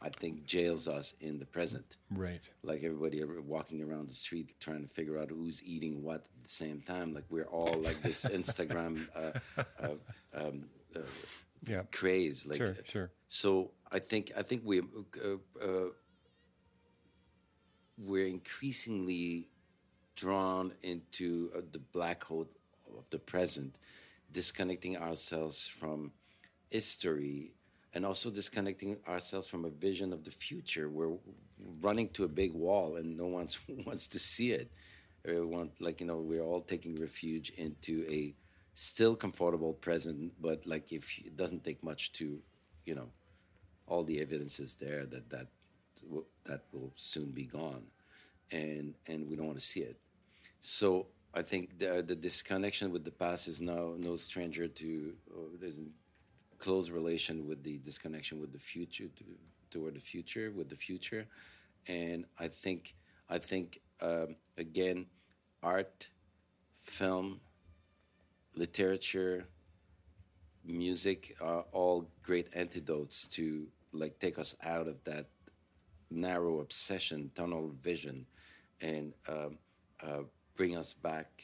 I 0.00 0.10
think 0.10 0.44
jails 0.46 0.86
us 0.86 1.14
in 1.20 1.38
the 1.38 1.46
present 1.46 1.96
Right. 2.10 2.48
like 2.62 2.84
everybody 2.84 3.22
walking 3.24 3.82
around 3.82 4.08
the 4.08 4.14
street 4.14 4.54
trying 4.60 4.82
to 4.82 4.88
figure 4.88 5.18
out 5.18 5.30
who's 5.30 5.62
eating 5.62 6.02
what 6.02 6.26
at 6.36 6.42
the 6.44 6.48
same 6.48 6.80
time. 6.80 7.12
Like 7.14 7.24
we're 7.30 7.46
all 7.48 7.78
like 7.82 8.00
this 8.02 8.24
Instagram 8.40 9.08
uh, 9.16 9.32
uh, 9.82 9.94
um, 10.34 10.64
uh, 10.96 11.00
Yeah. 11.66 11.82
craze. 11.90 12.46
Like, 12.46 12.58
Sure, 12.58 12.74
sure. 12.84 13.10
So 13.28 13.72
I 13.90 13.98
think 13.98 14.30
I 14.36 14.42
think 14.42 14.62
we 14.64 14.80
uh, 14.80 15.38
uh, 15.62 15.88
we're 17.96 18.26
increasingly 18.26 19.48
drawn 20.14 20.72
into 20.82 21.50
uh, 21.56 21.60
the 21.72 21.78
black 21.78 22.24
hole 22.24 22.48
of 22.96 23.04
the 23.10 23.18
present, 23.18 23.78
disconnecting 24.30 24.96
ourselves 24.96 25.66
from 25.66 26.12
history 26.70 27.54
and 27.94 28.04
also 28.04 28.30
disconnecting 28.30 28.98
ourselves 29.08 29.48
from 29.48 29.64
a 29.64 29.70
vision 29.70 30.12
of 30.12 30.24
the 30.24 30.30
future. 30.30 30.88
We're 30.88 31.16
running 31.80 32.08
to 32.10 32.24
a 32.24 32.28
big 32.28 32.52
wall 32.52 32.96
and 32.96 33.16
no 33.16 33.26
one 33.26 33.48
wants 33.86 34.08
to 34.08 34.18
see 34.18 34.52
it. 34.52 34.70
We 35.24 35.40
want, 35.40 35.80
like, 35.80 36.00
you 36.00 36.06
know, 36.06 36.18
we're 36.18 36.42
all 36.42 36.60
taking 36.60 36.94
refuge 36.96 37.50
into 37.50 38.06
a 38.08 38.34
still 38.74 39.16
comfortable 39.16 39.72
present, 39.72 40.32
but 40.40 40.64
like 40.64 40.92
if 40.92 41.18
it 41.18 41.36
doesn't 41.36 41.64
take 41.64 41.82
much 41.82 42.12
to, 42.12 42.40
you 42.84 42.94
know, 42.94 43.08
all 43.88 44.04
the 44.04 44.20
evidence 44.20 44.60
is 44.60 44.76
there 44.76 45.04
that 45.06 45.28
that 45.30 45.48
that 46.44 46.62
will 46.72 46.92
soon 46.94 47.32
be 47.32 47.44
gone, 47.44 47.84
and 48.52 48.94
and 49.08 49.28
we 49.28 49.34
don't 49.34 49.46
want 49.46 49.58
to 49.58 49.64
see 49.64 49.80
it. 49.80 49.96
So 50.60 51.08
I 51.34 51.42
think 51.42 51.78
the 51.78 52.04
the 52.06 52.14
disconnection 52.14 52.92
with 52.92 53.04
the 53.04 53.10
past 53.10 53.48
is 53.48 53.60
now 53.60 53.94
no 53.98 54.16
stranger 54.16 54.68
to 54.68 55.14
uh, 55.34 55.56
close 56.58 56.90
relation 56.90 57.46
with 57.46 57.62
the 57.62 57.78
disconnection 57.78 58.40
with 58.40 58.52
the 58.52 58.58
future 58.58 59.08
to, 59.16 59.24
toward 59.70 59.94
the 59.94 60.00
future 60.00 60.50
with 60.50 60.68
the 60.68 60.76
future, 60.76 61.26
and 61.86 62.24
I 62.38 62.48
think 62.48 62.94
I 63.28 63.38
think 63.38 63.80
um, 64.00 64.36
again, 64.56 65.06
art, 65.62 66.08
film, 66.82 67.40
literature, 68.56 69.46
music 70.64 71.36
are 71.40 71.64
all 71.72 72.10
great 72.22 72.48
antidotes 72.54 73.26
to 73.28 73.66
like 73.92 74.18
take 74.18 74.38
us 74.38 74.54
out 74.62 74.86
of 74.86 75.02
that 75.04 75.28
narrow 76.10 76.60
obsession, 76.60 77.30
tunnel 77.34 77.74
vision, 77.82 78.26
and 78.80 79.12
um, 79.28 79.58
uh, 80.02 80.20
bring 80.56 80.76
us 80.76 80.94
back, 80.94 81.42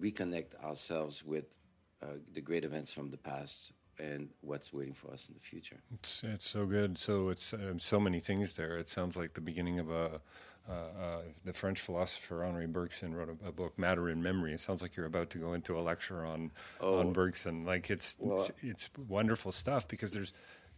reconnect 0.00 0.54
ourselves 0.64 1.24
with 1.24 1.56
uh, 2.02 2.18
the 2.32 2.40
great 2.40 2.64
events 2.64 2.92
from 2.92 3.10
the 3.10 3.16
past 3.16 3.72
and 3.98 4.28
what's 4.40 4.72
waiting 4.72 4.94
for 4.94 5.12
us 5.12 5.28
in 5.28 5.34
the 5.34 5.40
future. 5.40 5.80
It's 5.92 6.24
it's 6.24 6.48
so 6.48 6.66
good. 6.66 6.98
So 6.98 7.28
it's 7.30 7.52
um, 7.52 7.78
so 7.78 8.00
many 8.00 8.20
things 8.20 8.54
there. 8.54 8.76
It 8.78 8.88
sounds 8.88 9.16
like 9.16 9.34
the 9.34 9.40
beginning 9.40 9.78
of 9.78 9.90
a. 9.90 10.20
Uh, 10.68 10.72
uh, 10.72 11.20
the 11.46 11.52
French 11.54 11.80
philosopher 11.80 12.44
Henri 12.44 12.66
Bergson 12.66 13.14
wrote 13.14 13.30
a, 13.30 13.48
a 13.48 13.52
book, 13.52 13.78
Matter 13.78 14.10
and 14.10 14.22
Memory. 14.22 14.52
It 14.52 14.60
sounds 14.60 14.82
like 14.82 14.96
you're 14.96 15.06
about 15.06 15.30
to 15.30 15.38
go 15.38 15.54
into 15.54 15.78
a 15.78 15.80
lecture 15.80 16.26
on 16.26 16.52
on 16.82 17.14
Bergson. 17.14 17.64
Like 17.64 17.88
it's 17.88 18.18
it's, 18.22 18.50
it's 18.60 18.90
wonderful 19.08 19.50
stuff 19.50 19.88
because 19.88 20.12
there's, 20.12 20.34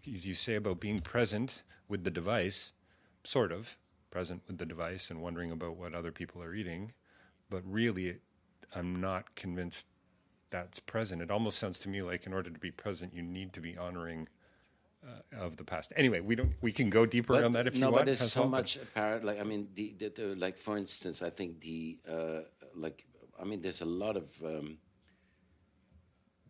as 0.07 0.25
you 0.25 0.35
say 0.35 0.55
about 0.55 0.79
being 0.79 1.01
present 1.01 1.65
with 1.89 2.05
the 2.05 2.11
device, 2.13 2.73
sort 3.25 3.51
of 3.51 3.77
present 4.11 4.43
with 4.47 4.59
the 4.59 4.67
device 4.67 5.11
and 5.11 5.21
wondering 5.21 5.51
about 5.51 5.77
what 5.77 5.93
other 5.93 6.13
people 6.13 6.41
are 6.41 6.55
eating, 6.55 6.93
but 7.49 7.63
really 7.67 8.19
I'm 8.75 9.01
not 9.01 9.35
convinced 9.35 9.89
that's 10.51 10.81
present. 10.81 11.23
It 11.23 11.31
almost 11.31 11.59
sounds 11.59 11.79
to 11.81 11.89
me 11.89 12.03
like 12.03 12.27
in 12.27 12.33
order 12.33 12.51
to 12.51 12.59
be 12.59 12.71
present, 12.71 13.15
you 13.15 13.23
need 13.23 13.53
to 13.55 13.61
be 13.61 13.77
honoring 13.77 14.29
uh, 15.07 15.45
of 15.47 15.57
the 15.57 15.65
past. 15.65 15.93
Anyway, 15.97 16.21
we 16.21 16.35
don't. 16.35 16.53
We 16.61 16.73
can 16.73 16.91
go 16.91 17.07
deeper 17.07 17.35
But- 17.35 17.45
on 17.45 17.53
that 17.55 17.67
if 17.67 17.75
no, 17.75 17.87
you 17.87 17.93
want. 17.93 18.01
but 18.01 18.07
there's 18.07 18.33
so 18.33 18.47
much 18.47 18.77
apparent. 18.77 19.25
Like 19.25 19.41
I 19.41 19.45
mean, 19.45 19.69
the, 19.75 19.95
the, 19.99 20.09
the 20.09 20.27
like 20.37 20.59
for 20.59 20.77
instance, 20.77 21.23
I 21.23 21.31
think 21.31 21.61
the 21.61 21.99
uh, 22.09 22.41
like 22.75 23.05
I 23.41 23.45
mean, 23.45 23.61
there's 23.63 23.81
a 23.81 23.87
lot 23.87 24.17
of 24.17 24.29
um, 24.45 24.79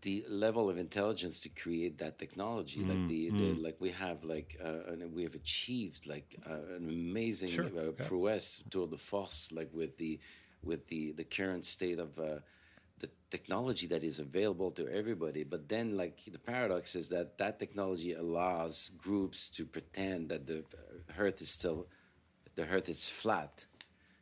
the 0.03 0.25
level 0.29 0.71
of 0.71 0.79
intelligence 0.79 1.41
to 1.41 1.49
create 1.51 1.99
that 1.99 2.19
technology. 2.19 2.83
like 2.83 3.07
the, 3.09 3.31
the 3.31 3.53
like 3.67 3.77
we 3.81 3.91
have 3.91 4.25
like 4.25 4.57
uh, 4.65 4.91
and 4.91 5.15
we 5.15 5.23
have 5.25 5.35
achieved 5.35 6.07
like 6.07 6.37
uh, 6.49 6.55
an 6.77 6.89
amazing 6.89 7.51
Sure, 7.51 7.67
uh, 7.67 7.93
yeah. 7.99 8.07
prowess 8.09 8.63
tour 8.71 8.87
de 8.89 8.97
force, 8.97 9.53
like 9.53 9.71
with 9.73 9.99
the 9.99 10.19
with 10.63 10.87
the 10.89 11.13
the 11.13 11.25
current 11.25 11.65
state 11.65 11.99
of. 11.99 12.19
The 13.01 13.11
technology 13.31 13.87
that 13.89 14.05
is 14.05 14.19
available 14.19 14.71
to 14.73 14.89
everybody. 14.89 15.43
But 15.45 15.69
then, 15.69 15.97
like 15.97 16.21
the 16.31 16.39
paradox 16.39 16.95
is 16.95 17.09
that 17.09 17.39
that 17.39 17.59
technology 17.59 18.13
allows 18.13 18.91
groups 18.97 19.49
to 19.51 19.65
pretend 19.65 20.29
that 20.29 20.47
the 20.47 20.65
Earth 21.19 21.41
is 21.41 21.51
still 21.51 21.87
the 22.55 22.67
Earth 22.69 22.89
is 22.89 23.09
flat. 23.09 23.67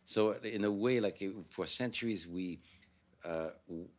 So 0.05 0.33
in 0.33 0.65
a 0.65 0.71
way, 0.71 1.01
like 1.01 1.23
for 1.45 1.67
centuries, 1.67 2.27
we 2.27 2.61
uh, 3.25 3.51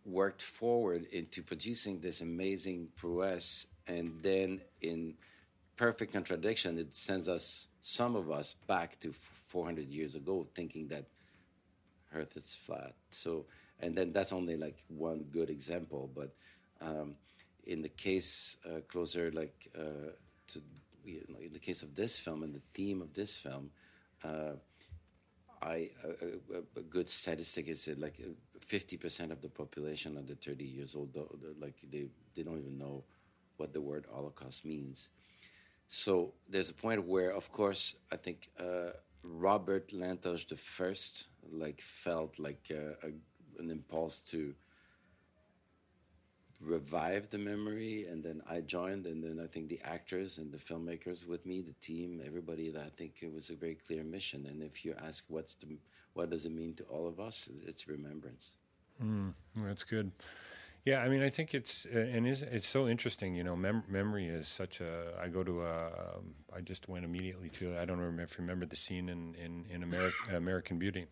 worked 0.05 0.41
forward 0.41 1.05
into 1.11 1.43
producing 1.43 1.99
this 1.99 2.21
amazing 2.21 2.89
prowess, 2.95 3.67
and 3.87 4.13
then 4.21 4.61
in 4.81 5.15
perfect 5.75 6.11
contradiction, 6.13 6.77
it 6.77 6.93
sends 6.93 7.29
us 7.29 7.67
some 7.79 8.15
of 8.15 8.31
us 8.31 8.55
back 8.67 8.99
to 8.99 9.11
400 9.11 9.87
years 9.87 10.15
ago, 10.15 10.47
thinking 10.55 10.87
that 10.87 11.05
Earth 12.13 12.35
is 12.35 12.55
flat. 12.55 12.95
So, 13.11 13.45
and 13.79 13.95
then 13.95 14.13
that's 14.13 14.33
only 14.33 14.57
like 14.57 14.83
one 14.87 15.25
good 15.31 15.49
example. 15.49 16.09
But 16.13 16.35
um, 16.81 17.15
in 17.65 17.81
the 17.81 17.89
case 17.89 18.57
uh, 18.65 18.81
closer, 18.87 19.31
like 19.31 19.69
uh, 19.77 20.11
to 20.47 20.61
you 21.05 21.25
know, 21.29 21.39
in 21.39 21.53
the 21.53 21.59
case 21.59 21.83
of 21.83 21.95
this 21.95 22.19
film 22.19 22.43
and 22.43 22.53
the 22.53 22.61
theme 22.73 23.01
of 23.01 23.13
this 23.13 23.35
film, 23.35 23.71
uh, 24.23 24.53
I 25.61 25.89
a, 26.03 26.57
a, 26.57 26.79
a 26.79 26.81
good 26.81 27.09
statistic 27.09 27.67
is 27.67 27.85
that 27.85 27.99
like 27.99 28.19
fifty 28.59 28.97
percent 28.97 29.31
of 29.31 29.41
the 29.41 29.49
population 29.49 30.17
under 30.17 30.35
thirty 30.35 30.65
years 30.65 30.95
old, 30.95 31.17
like 31.59 31.75
they 31.91 32.07
they 32.35 32.43
don't 32.43 32.59
even 32.59 32.77
know 32.77 33.03
what 33.57 33.73
the 33.73 33.81
word 33.81 34.05
Holocaust 34.13 34.65
means. 34.65 35.09
So 35.87 36.33
there's 36.47 36.69
a 36.69 36.73
point 36.73 37.05
where, 37.07 37.33
of 37.33 37.51
course, 37.51 37.95
I 38.11 38.15
think 38.15 38.49
uh, 38.59 38.91
Robert 39.23 39.89
Lantos 39.89 40.47
the 40.47 40.55
first 40.55 41.27
like 41.51 41.81
felt 41.81 42.39
like 42.39 42.71
uh, 42.71 43.07
a, 43.07 43.11
an 43.59 43.69
impulse 43.69 44.21
to 44.23 44.55
revive 46.61 47.29
the 47.29 47.37
memory, 47.37 48.05
and 48.09 48.23
then 48.23 48.41
I 48.49 48.61
joined, 48.61 49.05
and 49.05 49.23
then 49.23 49.39
I 49.43 49.47
think 49.47 49.69
the 49.69 49.79
actors 49.83 50.37
and 50.37 50.51
the 50.51 50.57
filmmakers 50.57 51.25
with 51.25 51.45
me, 51.45 51.61
the 51.61 51.73
team, 51.73 52.21
everybody. 52.25 52.73
I 52.75 52.89
think 52.89 53.15
it 53.21 53.33
was 53.33 53.49
a 53.49 53.55
very 53.55 53.75
clear 53.75 54.03
mission. 54.03 54.45
And 54.45 54.61
if 54.61 54.83
you 54.83 54.95
ask 55.05 55.25
what's 55.27 55.55
the 55.55 55.77
what 56.13 56.29
does 56.29 56.45
it 56.45 56.51
mean 56.51 56.73
to 56.75 56.83
all 56.85 57.07
of 57.07 57.19
us, 57.19 57.49
it's 57.65 57.87
remembrance. 57.87 58.55
Mm, 59.01 59.33
That's 59.55 59.83
good. 59.83 60.11
Yeah, 60.85 60.99
I 61.01 61.09
mean, 61.09 61.21
I 61.21 61.29
think 61.29 61.53
it's 61.53 61.85
uh, 61.85 61.99
and 61.99 62.25
is 62.27 62.41
it's 62.41 62.67
so 62.67 62.87
interesting. 62.87 63.35
You 63.35 63.43
know, 63.43 63.55
mem- 63.55 63.83
memory 63.87 64.27
is 64.27 64.47
such 64.47 64.81
a. 64.81 65.13
I 65.21 65.27
go 65.27 65.43
to 65.43 65.61
a. 65.63 65.87
Um, 65.87 66.33
I 66.55 66.61
just 66.61 66.89
went 66.89 67.05
immediately 67.05 67.49
to. 67.51 67.77
I 67.77 67.85
don't 67.85 67.99
remember 67.99 68.23
if 68.23 68.37
you 68.37 68.41
remember 68.41 68.65
the 68.65 68.75
scene 68.75 69.09
in 69.09 69.35
in 69.35 69.65
in 69.69 69.83
Ameri- 69.83 70.35
American 70.35 70.79
Beauty, 70.79 71.05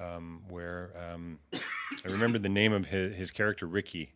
um, 0.00 0.42
where 0.48 0.90
um, 1.12 1.38
I 1.52 2.10
remember 2.10 2.38
the 2.38 2.48
name 2.48 2.72
of 2.72 2.88
his, 2.88 3.14
his 3.14 3.30
character 3.30 3.66
Ricky, 3.66 4.14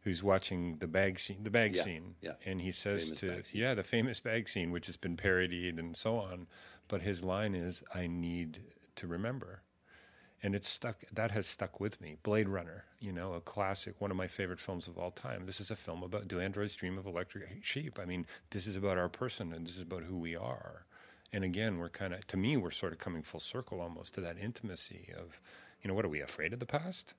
who's 0.00 0.22
watching 0.22 0.76
the 0.78 0.86
bag 0.86 1.18
scene. 1.18 1.42
The 1.42 1.50
bag 1.50 1.74
Yeah, 1.74 1.82
scene. 1.82 2.14
yeah. 2.20 2.32
And 2.44 2.60
he 2.60 2.72
says 2.72 3.10
to 3.20 3.42
yeah 3.52 3.74
the 3.74 3.82
famous 3.82 4.20
bag 4.20 4.48
scene, 4.48 4.70
which 4.70 4.86
has 4.86 4.96
been 4.96 5.16
parodied 5.16 5.78
and 5.78 5.96
so 5.96 6.18
on. 6.18 6.46
But 6.88 7.02
his 7.02 7.24
line 7.24 7.54
is, 7.54 7.82
"I 7.94 8.06
need 8.06 8.60
to 8.96 9.06
remember." 9.06 9.62
and 10.42 10.54
it's 10.54 10.68
stuck 10.68 10.96
that 11.10 11.30
has 11.30 11.46
stuck 11.46 11.80
with 11.80 12.00
me 12.02 12.16
blade 12.22 12.48
runner 12.50 12.84
you 13.00 13.10
know 13.12 13.32
a 13.32 13.40
classic 13.40 13.98
one 14.00 14.10
of 14.10 14.16
my 14.16 14.26
favorite 14.26 14.60
films 14.60 14.86
of 14.88 14.98
all 14.98 15.10
time 15.10 15.46
this 15.46 15.58
is 15.58 15.70
a 15.70 15.76
film 15.76 16.02
about 16.02 16.28
do 16.28 16.38
androids 16.38 16.74
dream 16.74 16.98
of 16.98 17.06
electric 17.06 17.64
sheep 17.64 17.98
i 18.02 18.04
mean 18.04 18.26
this 18.50 18.66
is 18.66 18.76
about 18.76 18.98
our 18.98 19.08
person 19.08 19.54
and 19.54 19.66
this 19.66 19.76
is 19.76 19.80
about 19.82 20.02
who 20.02 20.18
we 20.18 20.36
are 20.36 20.84
and 21.34 21.44
again 21.44 21.78
we're 21.78 21.88
kind 21.88 22.14
of 22.14 22.26
to 22.26 22.36
me 22.36 22.56
we're 22.56 22.70
sort 22.70 22.92
of 22.92 22.98
coming 22.98 23.22
full 23.22 23.40
circle 23.40 23.80
almost 23.80 24.14
to 24.14 24.20
that 24.20 24.38
intimacy 24.38 25.10
of 25.18 25.40
you 25.82 25.88
know 25.88 25.94
what 25.94 26.04
are 26.04 26.08
we 26.10 26.20
afraid 26.20 26.52
of 26.52 26.60
the 26.60 26.66
past 26.66 27.14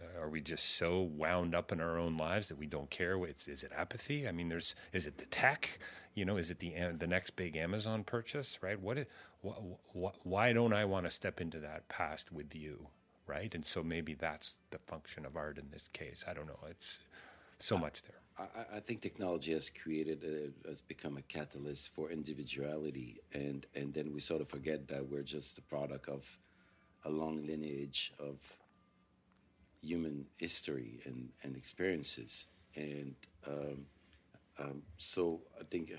uh, 0.00 0.20
are 0.20 0.28
we 0.28 0.40
just 0.40 0.76
so 0.76 1.00
wound 1.00 1.54
up 1.54 1.72
in 1.72 1.80
our 1.80 1.98
own 1.98 2.16
lives 2.16 2.48
that 2.48 2.58
we 2.58 2.66
don't 2.66 2.90
care? 2.90 3.16
It's, 3.26 3.48
is 3.48 3.62
it 3.62 3.72
apathy? 3.76 4.26
I 4.26 4.32
mean, 4.32 4.48
there's 4.48 4.74
is 4.92 5.06
it 5.06 5.18
the 5.18 5.26
tech? 5.26 5.78
You 6.14 6.24
know, 6.24 6.36
is 6.36 6.50
it 6.50 6.58
the 6.58 6.72
the 6.96 7.06
next 7.06 7.36
big 7.36 7.56
Amazon 7.56 8.04
purchase? 8.04 8.58
Right? 8.62 8.80
What? 8.80 8.98
Is, 8.98 9.06
wh- 9.46 9.76
wh- 9.94 10.26
why 10.26 10.52
don't 10.52 10.72
I 10.72 10.84
want 10.84 11.06
to 11.06 11.10
step 11.10 11.40
into 11.40 11.58
that 11.60 11.88
past 11.88 12.32
with 12.32 12.54
you? 12.54 12.88
Right? 13.26 13.54
And 13.54 13.64
so 13.64 13.82
maybe 13.82 14.14
that's 14.14 14.58
the 14.70 14.78
function 14.78 15.24
of 15.24 15.36
art 15.36 15.58
in 15.58 15.70
this 15.70 15.88
case. 15.92 16.24
I 16.28 16.34
don't 16.34 16.46
know. 16.46 16.58
It's 16.68 16.98
so 17.58 17.78
much 17.78 18.02
there. 18.02 18.21
I, 18.56 18.76
I 18.76 18.80
think 18.80 19.00
technology 19.00 19.52
has 19.52 19.70
created, 19.70 20.24
a, 20.24 20.68
has 20.68 20.82
become 20.82 21.16
a 21.16 21.22
catalyst 21.22 21.94
for 21.94 22.10
individuality, 22.10 23.16
and 23.32 23.66
and 23.74 23.94
then 23.94 24.12
we 24.12 24.20
sort 24.20 24.40
of 24.40 24.48
forget 24.48 24.88
that 24.88 25.08
we're 25.08 25.22
just 25.22 25.56
the 25.56 25.62
product 25.62 26.08
of 26.08 26.38
a 27.04 27.10
long 27.10 27.46
lineage 27.46 28.12
of 28.18 28.56
human 29.82 30.26
history 30.38 31.00
and, 31.04 31.30
and 31.42 31.56
experiences, 31.56 32.46
and 32.76 33.14
um, 33.46 33.86
um, 34.58 34.82
so 34.98 35.40
I 35.60 35.64
think, 35.64 35.92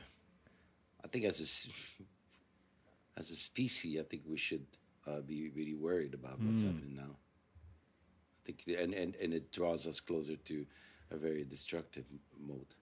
I 1.03 1.07
think 1.07 1.25
as 1.25 1.39
a 1.39 3.19
as 3.19 3.29
a 3.29 3.35
species, 3.35 3.99
I 3.99 4.03
think 4.03 4.23
we 4.27 4.37
should 4.37 4.65
uh, 5.07 5.21
be 5.21 5.49
really 5.55 5.75
worried 5.75 6.13
about 6.13 6.39
what's 6.41 6.63
happening 6.63 6.95
now. 6.95 7.15
I 8.41 8.45
think, 8.45 8.63
and, 8.79 8.93
and, 8.93 9.15
and 9.15 9.33
it 9.33 9.51
draws 9.51 9.85
us 9.87 9.99
closer 9.99 10.35
to 10.35 10.65
a 11.13 11.17
very 11.17 11.43
destructive 11.43 12.05
mode. 12.39 12.75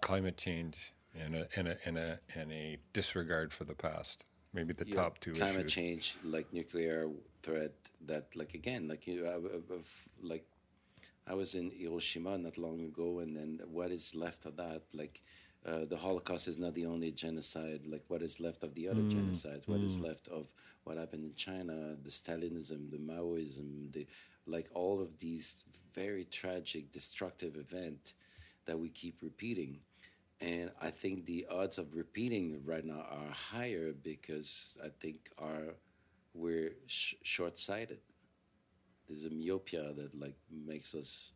Climate 0.00 0.36
change 0.36 0.92
and 1.18 1.34
a 1.34 1.48
and 1.56 1.68
a 1.68 1.76
and 1.86 1.98
a 1.98 2.20
and 2.34 2.52
a 2.52 2.78
disregard 2.92 3.52
for 3.52 3.64
the 3.64 3.74
past. 3.74 4.24
Maybe 4.52 4.72
the 4.72 4.84
Yeah, 4.84 4.94
top 4.96 5.18
two 5.20 5.32
climate 5.32 5.66
issues. 5.66 5.74
change, 5.74 6.16
like 6.24 6.52
nuclear 6.52 7.08
threat, 7.42 7.74
that 8.06 8.34
like 8.34 8.54
again, 8.54 8.88
like 8.88 9.06
you, 9.06 9.26
I- 9.26 9.34
I- 9.34 9.76
I've- 9.76 10.10
like 10.22 10.46
I 11.26 11.34
was 11.34 11.54
in 11.54 11.70
Hiroshima 11.70 12.38
not 12.38 12.58
long 12.58 12.80
ago, 12.80 13.18
and 13.20 13.36
then 13.36 13.60
what 13.66 13.90
is 13.90 14.14
left 14.14 14.46
of 14.46 14.56
that? 14.56 14.82
Like 14.94 15.22
uh, 15.66 15.84
the 15.84 15.96
Holocaust 15.96 16.48
is 16.48 16.58
not 16.58 16.74
the 16.74 16.86
only 16.86 17.12
genocide. 17.12 17.82
Like 17.86 18.04
what 18.08 18.22
is 18.22 18.40
left 18.40 18.62
of 18.62 18.74
the 18.74 18.88
other 18.88 19.02
Mm, 19.02 19.10
genocides? 19.16 19.68
What 19.68 19.82
is 19.82 20.00
left 20.00 20.28
of 20.28 20.52
what 20.84 20.96
happened 20.96 21.24
in 21.24 21.34
China? 21.34 21.96
The 22.02 22.10
Stalinism, 22.10 22.90
the 22.90 22.98
Maoism, 22.98 23.92
the 23.92 24.06
like 24.48 24.68
all 24.74 25.00
of 25.00 25.18
these 25.18 25.64
very 25.94 26.24
tragic, 26.24 26.92
destructive 26.92 27.56
event 27.56 28.14
that 28.66 28.78
we 28.78 28.88
keep 28.88 29.22
repeating. 29.22 29.80
And 30.40 30.70
I 30.80 30.90
think 30.90 31.26
the 31.26 31.46
odds 31.50 31.78
of 31.78 31.94
repeating 31.94 32.62
right 32.64 32.84
now 32.84 33.04
are 33.10 33.32
higher 33.32 33.92
because 33.92 34.78
I 34.84 34.88
think 35.00 35.30
our 35.38 35.74
we're 36.34 36.72
sh- 36.86 37.14
short-sighted. 37.22 37.98
There's 39.08 39.24
a 39.24 39.30
myopia 39.30 39.92
that 39.94 40.18
like 40.18 40.36
makes 40.50 40.94
us 40.94 41.32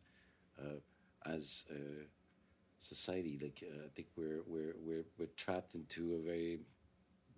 uh, 0.59 0.79
as 1.25 1.65
a 1.71 2.05
society 2.79 3.39
like 3.41 3.63
uh, 3.63 3.85
I 3.85 3.89
think 3.95 4.07
we're 4.15 4.41
we're 4.45 4.75
we're 4.79 5.05
we're 5.17 5.33
trapped 5.35 5.73
into 5.75 6.15
a 6.15 6.19
very 6.19 6.59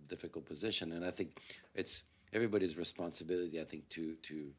difficult 0.08 0.46
position, 0.46 0.92
and 0.92 1.06
I 1.06 1.12
think 1.12 1.40
it's 1.74 2.04
everybody's 2.34 2.78
responsibility. 2.78 3.62
I 3.62 3.64
think 3.64 3.90
to 3.90 4.16
to 4.16 4.52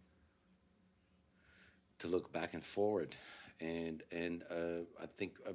to 1.98 2.08
look 2.08 2.32
back 2.32 2.54
and 2.54 2.64
forward, 2.64 3.14
and 3.60 4.02
and 4.12 4.42
uh, 4.50 4.82
I 5.02 5.06
think 5.06 5.38
uh, 5.46 5.52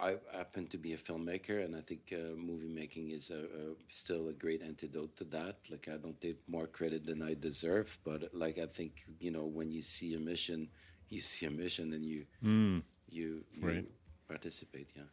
I 0.00 0.16
happen 0.36 0.66
to 0.68 0.78
be 0.78 0.92
a 0.94 0.96
filmmaker, 0.98 1.64
and 1.64 1.76
I 1.76 1.80
think 1.80 2.12
uh, 2.12 2.34
movie 2.36 2.68
making 2.68 3.10
is 3.10 3.30
a, 3.30 3.40
a, 3.44 3.74
still 3.88 4.28
a 4.28 4.32
great 4.32 4.62
antidote 4.62 5.16
to 5.16 5.24
that. 5.24 5.56
Like 5.70 5.88
I 5.88 5.96
don't 5.96 6.20
take 6.20 6.38
more 6.48 6.66
credit 6.66 7.06
than 7.06 7.22
I 7.22 7.34
deserve, 7.34 7.98
but 8.04 8.34
like 8.34 8.58
I 8.58 8.66
think 8.66 9.04
you 9.20 9.30
know 9.30 9.44
when 9.44 9.70
you 9.72 9.82
see 9.82 10.14
a 10.14 10.18
mission, 10.18 10.68
you 11.08 11.20
see 11.20 11.46
a 11.46 11.50
mission, 11.50 11.92
and 11.92 12.04
you 12.04 12.26
you 13.10 13.44
you 13.54 13.66
Right. 13.66 13.84
participate. 14.28 14.90
Yeah. 14.96 15.04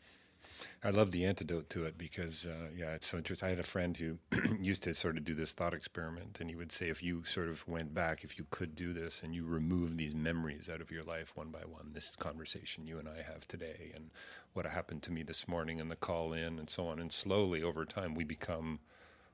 I 0.84 0.92
love 0.92 1.12
the 1.12 1.26
antidote 1.26 1.70
to 1.72 1.86
it 1.86 1.98
because, 1.98 2.46
uh, 2.46 2.70
yeah, 2.76 2.94
it's 2.94 3.08
so 3.08 3.18
interesting. 3.18 3.48
I 3.48 3.50
had 3.50 3.60
a 3.60 3.64
friend 3.64 3.96
who 3.96 4.18
used 4.62 4.84
to 4.84 4.94
sort 4.94 5.18
of 5.18 5.24
do 5.24 5.34
this 5.34 5.54
thought 5.54 5.74
experiment, 5.74 6.40
and 6.40 6.50
he 6.50 6.56
would 6.56 6.72
say, 6.72 6.90
if 6.90 7.04
you 7.04 7.24
sort 7.24 7.50
of 7.50 7.68
went 7.68 7.94
back, 7.94 8.24
if 8.24 8.38
you 8.38 8.46
could 8.50 8.76
do 8.76 8.94
this, 8.94 9.22
and 9.24 9.36
you 9.36 9.46
remove 9.46 9.98
these 9.98 10.16
memories 10.16 10.70
out 10.70 10.82
of 10.82 10.92
your 10.92 11.04
life 11.04 11.36
one 11.36 11.50
by 11.50 11.60
one, 11.60 11.92
this 11.94 12.16
conversation 12.16 12.88
you 12.88 12.98
and 12.98 13.10
I 13.10 13.22
have 13.22 13.48
today, 13.48 13.92
and 13.94 14.12
what 14.54 14.66
happened 14.66 15.04
to 15.04 15.12
me 15.12 15.24
this 15.24 15.48
morning, 15.48 15.80
and 15.80 15.92
the 15.92 15.96
call 15.96 16.34
in, 16.34 16.60
and 16.60 16.70
so 16.70 16.88
on, 16.88 17.00
and 17.00 17.12
slowly 17.12 17.62
over 17.62 17.86
time, 17.86 18.16
we 18.16 18.24
become 18.24 18.80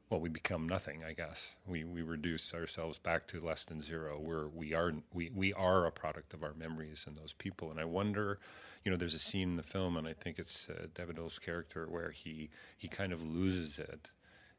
well, 0.09 0.19
we 0.19 0.29
become 0.29 0.67
nothing. 0.67 1.03
I 1.03 1.13
guess 1.13 1.55
we 1.65 1.83
we 1.83 2.01
reduce 2.01 2.53
ourselves 2.53 2.99
back 2.99 3.27
to 3.27 3.41
less 3.41 3.63
than 3.63 3.81
zero. 3.81 4.19
We're 4.19 4.47
we 4.47 4.73
are 4.73 4.93
we 5.13 5.31
we 5.33 5.51
are 5.53 5.85
a 5.85 5.91
product 5.91 6.33
of 6.33 6.43
our 6.43 6.53
memories 6.53 7.05
and 7.07 7.17
those 7.17 7.33
people. 7.33 7.71
And 7.71 7.79
I 7.79 7.85
wonder, 7.85 8.39
you 8.83 8.91
know, 8.91 8.97
there's 8.97 9.15
a 9.15 9.19
scene 9.19 9.49
in 9.49 9.55
the 9.57 9.63
film, 9.63 9.97
and 9.97 10.07
I 10.07 10.13
think 10.13 10.37
it's 10.37 10.69
uh, 10.69 10.87
Dovidl's 10.93 11.39
character 11.39 11.87
where 11.89 12.11
he 12.11 12.49
he 12.77 12.87
kind 12.87 13.13
of 13.13 13.25
loses 13.25 13.79
it 13.79 14.11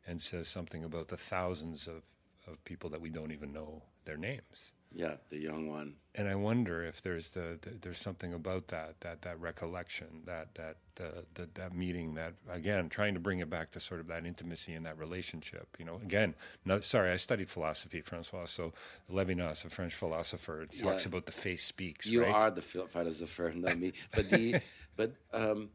and 0.07 0.21
says 0.21 0.49
something 0.49 0.85
about 0.85 1.09
the 1.09 1.17
thousands 1.17 1.87
of 1.87 2.03
of 2.47 2.65
people 2.65 2.91
that 2.91 3.01
we 3.01 3.11
don't 3.11 3.33
even 3.33 3.53
know 3.53 3.83
their 4.05 4.17
names. 4.17 4.73
Yeah, 4.94 5.16
the 5.29 5.38
young 5.38 5.68
one. 5.68 5.94
And 6.14 6.29
I 6.29 6.35
wonder 6.35 6.83
if 6.83 7.03
there's 7.03 7.33
the, 7.33 7.59
the 7.61 7.70
there's 7.83 7.99
something 7.99 8.33
about 8.33 8.68
that 8.68 9.01
that 9.01 9.22
that 9.22 9.38
recollection 9.38 10.22
that 10.25 10.55
that 10.55 10.77
uh, 10.99 11.20
the, 11.35 11.49
that 11.55 11.75
meeting 11.75 12.14
that 12.14 12.33
again 12.51 12.88
trying 12.88 13.12
to 13.14 13.20
bring 13.20 13.40
it 13.40 13.51
back 13.51 13.70
to 13.72 13.81
sort 13.81 14.01
of 14.01 14.07
that 14.07 14.25
intimacy 14.25 14.72
and 14.72 14.87
that 14.87 14.99
relationship. 14.99 15.68
You 15.79 15.85
know, 15.85 15.96
again, 15.96 16.35
no, 16.64 16.81
sorry, 16.81 17.11
I 17.11 17.16
studied 17.16 17.51
philosophy, 17.51 18.01
Francois. 18.01 18.46
So 18.46 18.72
Levinas, 19.12 19.64
a 19.66 19.68
French 19.68 19.94
philosopher, 19.94 20.64
talks 20.64 21.05
Yeah. 21.05 21.09
about 21.09 21.27
the 21.27 21.33
face 21.33 21.64
speaks. 21.64 22.07
You 22.07 22.22
right? 22.22 22.33
are 22.35 22.51
the 22.51 22.62
phil- 22.62 22.87
philosopher, 22.87 23.53
not 23.55 23.79
me. 23.79 23.92
But 24.14 24.31
the 24.31 24.61
but 24.96 25.12
um, 25.35 25.68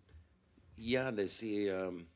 yeah, 0.78 1.12
they 1.12 1.28
see. 1.28 1.70
Um, 1.70 2.08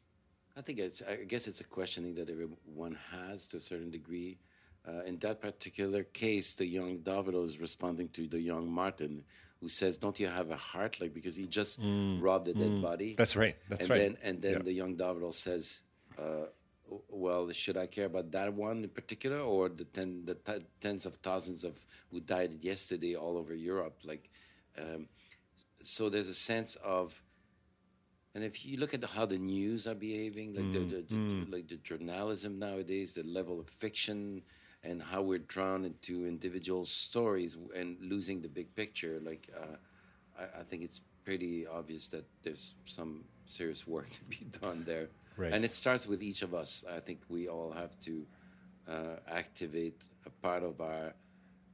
I 0.58 0.62
think 0.62 0.80
it's. 0.80 1.04
I 1.08 1.26
guess 1.26 1.48
it's 1.48 1.62
a 1.62 1.66
questioning 1.66 2.16
that 2.16 2.30
everyone 2.30 2.98
has 3.12 3.48
to 3.50 3.58
a 3.58 3.62
certain 3.62 3.92
degree. 3.92 4.40
Uh, 4.88 5.02
in 5.06 5.18
that 5.20 5.42
particular 5.42 6.04
case, 6.04 6.54
the 6.56 6.66
young 6.66 7.00
Dovidl 7.00 7.46
is 7.46 7.60
responding 7.60 8.10
to 8.10 8.28
the 8.28 8.40
young 8.40 8.70
Martin, 8.72 9.24
who 9.60 9.68
says, 9.68 9.98
"Don't 9.98 10.20
you 10.20 10.28
have 10.28 10.52
a 10.52 10.56
heart?" 10.58 11.02
Like 11.02 11.14
because 11.14 11.36
he 11.36 11.48
just 11.48 11.80
robbed 11.82 12.48
a 12.48 12.54
dead 12.54 12.82
body. 12.82 13.14
Mm. 13.14 13.18
That's 13.18 13.36
right. 13.36 13.56
That's 13.68 13.82
and 13.82 13.90
right. 13.90 14.00
Then, 14.00 14.18
and 14.22 14.42
then 14.42 14.54
Yeah. 14.54 14.60
the 14.60 14.74
young 14.74 14.96
Dovidl 14.96 15.34
says, 15.34 15.82
uh, 16.20 16.46
"Well, 17.10 17.52
should 17.52 17.78
I 17.78 17.88
care 17.88 18.06
about 18.06 18.30
that 18.32 18.54
one 18.54 18.84
in 18.84 18.90
particular, 18.90 19.40
or 19.40 19.70
the 19.70 19.86
ten, 19.86 20.26
the 20.26 20.36
t- 20.36 20.66
tens 20.80 21.08
of 21.08 21.16
thousands 21.16 21.64
of 21.64 21.84
who 22.12 22.20
died 22.20 22.64
yesterday 22.64 23.16
all 23.16 23.38
over 23.38 23.56
Europe?" 23.56 23.98
Like, 24.04 24.30
um, 24.78 25.08
so 25.82 26.10
there's 26.10 26.30
a 26.30 26.36
sense 26.36 26.76
of, 26.84 27.24
and 28.36 28.44
if 28.44 28.64
you 28.66 28.78
look 28.78 28.94
at 28.94 29.02
the, 29.02 29.08
how 29.08 29.26
the 29.26 29.40
news 29.40 29.88
are 29.88 29.96
behaving, 29.96 30.54
like 30.54 30.72
the, 30.72 30.80
the, 30.80 31.02
the 31.10 31.46
like 31.50 31.68
the 31.70 31.78
journalism 31.78 32.60
nowadays, 32.60 33.14
the 33.14 33.24
level 33.24 33.60
of 33.60 33.68
fiction, 33.68 34.44
and 34.86 35.02
how 35.02 35.22
we're 35.22 35.40
drawn 35.40 35.84
into 35.86 36.28
individual 36.28 36.86
stories 36.86 37.58
and 37.76 37.98
losing 38.02 38.42
the 38.42 38.50
big 38.50 38.76
picture, 38.76 39.20
like. 39.24 39.50
Uh, 39.56 39.78
I, 40.38 40.60
I 40.60 40.64
think 40.64 40.84
it's 40.84 41.02
pretty 41.24 41.66
obvious 41.68 42.08
that 42.08 42.26
there's 42.44 42.74
some 42.86 43.26
serious 43.46 43.88
work 43.88 44.10
to 44.12 44.24
be 44.26 44.46
done 44.62 44.84
there. 44.86 45.10
Right. 45.38 45.54
And 45.54 45.66
it 45.66 45.74
starts 45.74 46.08
with 46.08 46.22
each 46.22 46.42
of 46.42 46.54
us. 46.54 46.86
I 46.90 47.00
think 47.00 47.20
we 47.30 47.50
all 47.50 47.72
have 47.72 48.00
to 48.02 48.26
uh, 48.90 49.16
activate 49.28 50.08
a 50.26 50.30
part 50.30 50.64
of 50.64 50.80
our 50.80 51.14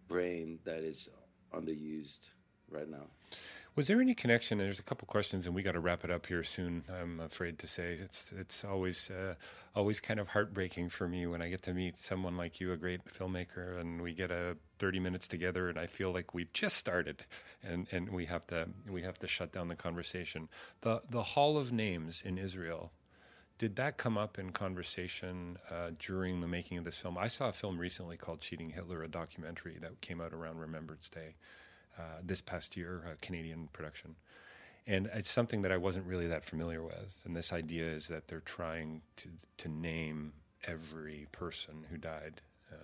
brain 0.08 0.60
that 0.64 0.84
is 0.84 1.10
underused 1.54 2.30
right 2.72 2.90
now. 2.90 3.08
Was 3.74 3.88
there 3.88 4.02
any 4.02 4.14
connection? 4.14 4.58
There's 4.58 4.80
a 4.80 4.84
couple 4.84 5.06
questions, 5.08 5.46
and 5.46 5.56
we 5.56 5.64
got 5.64 5.74
to 5.74 5.80
wrap 5.80 6.04
it 6.04 6.12
up 6.12 6.26
here 6.26 6.44
soon. 6.44 6.84
I'm 6.94 7.22
afraid 7.22 7.58
to 7.60 7.68
say 7.68 7.94
it's 7.94 8.34
it's 8.38 8.66
always 8.66 9.10
uh, 9.10 9.36
always 9.74 10.02
kind 10.02 10.20
of 10.20 10.28
heartbreaking 10.28 10.90
for 10.90 11.08
me 11.08 11.26
when 11.26 11.42
I 11.42 11.50
get 11.50 11.62
to 11.64 11.74
meet 11.74 11.98
someone 11.98 12.36
like 12.36 12.60
you, 12.60 12.74
a 12.74 12.78
great 12.78 13.06
filmmaker, 13.06 13.80
and 13.80 14.02
we 14.02 14.14
get 14.14 14.30
a 14.30 14.58
30 14.80 15.00
minutes 15.00 15.26
together, 15.26 15.70
and 15.70 15.80
I 15.80 15.86
feel 15.86 16.12
like 16.12 16.34
we've 16.34 16.52
just 16.52 16.76
started, 16.76 17.24
and, 17.64 17.88
and 17.94 18.10
we 18.10 18.26
have 18.26 18.46
to 18.48 18.68
we 18.90 19.04
have 19.04 19.18
to 19.20 19.28
shut 19.28 19.54
down 19.54 19.70
the 19.70 19.76
conversation. 19.76 20.50
The 20.82 21.02
the 21.10 21.24
Hall 21.24 21.58
of 21.58 21.72
Names 21.72 22.24
in 22.26 22.38
Israel. 22.38 22.92
Did 23.58 23.78
that 23.78 23.96
come 23.96 24.18
up 24.18 24.38
in 24.38 24.50
conversation 24.50 25.60
uh, 25.70 25.92
during 25.98 26.42
the 26.42 26.48
making 26.48 26.80
of 26.80 26.84
this 26.84 26.98
film? 26.98 27.18
I 27.18 27.28
saw 27.28 27.50
a 27.50 27.52
film 27.54 27.78
recently 27.78 28.18
called 28.18 28.42
Cheating 28.42 28.72
Hitler, 28.72 29.04
a 29.04 29.08
documentary 29.08 29.78
that 29.80 30.02
came 30.02 30.20
out 30.20 30.34
around 30.34 30.58
Remembrance 30.58 31.08
Day 31.08 31.36
this 32.24 32.42
past 32.42 32.76
year, 32.78 33.04
a 33.12 33.16
Canadian 33.18 33.70
production. 33.74 34.16
And 34.88 35.10
it's 35.14 35.30
something 35.30 35.62
that 35.62 35.72
I 35.72 35.78
wasn't 35.78 36.06
really 36.08 36.28
that 36.28 36.44
familiar 36.44 36.82
with. 36.82 37.22
And 37.26 37.36
this 37.36 37.54
idea 37.54 37.86
is 37.86 38.08
that 38.08 38.28
they're 38.28 38.40
trying 38.40 39.02
to, 39.18 39.30
to 39.58 39.70
name 39.70 40.34
every 40.68 41.28
person 41.32 41.86
who 41.90 41.98
died 41.98 42.42
uh, 42.72 42.76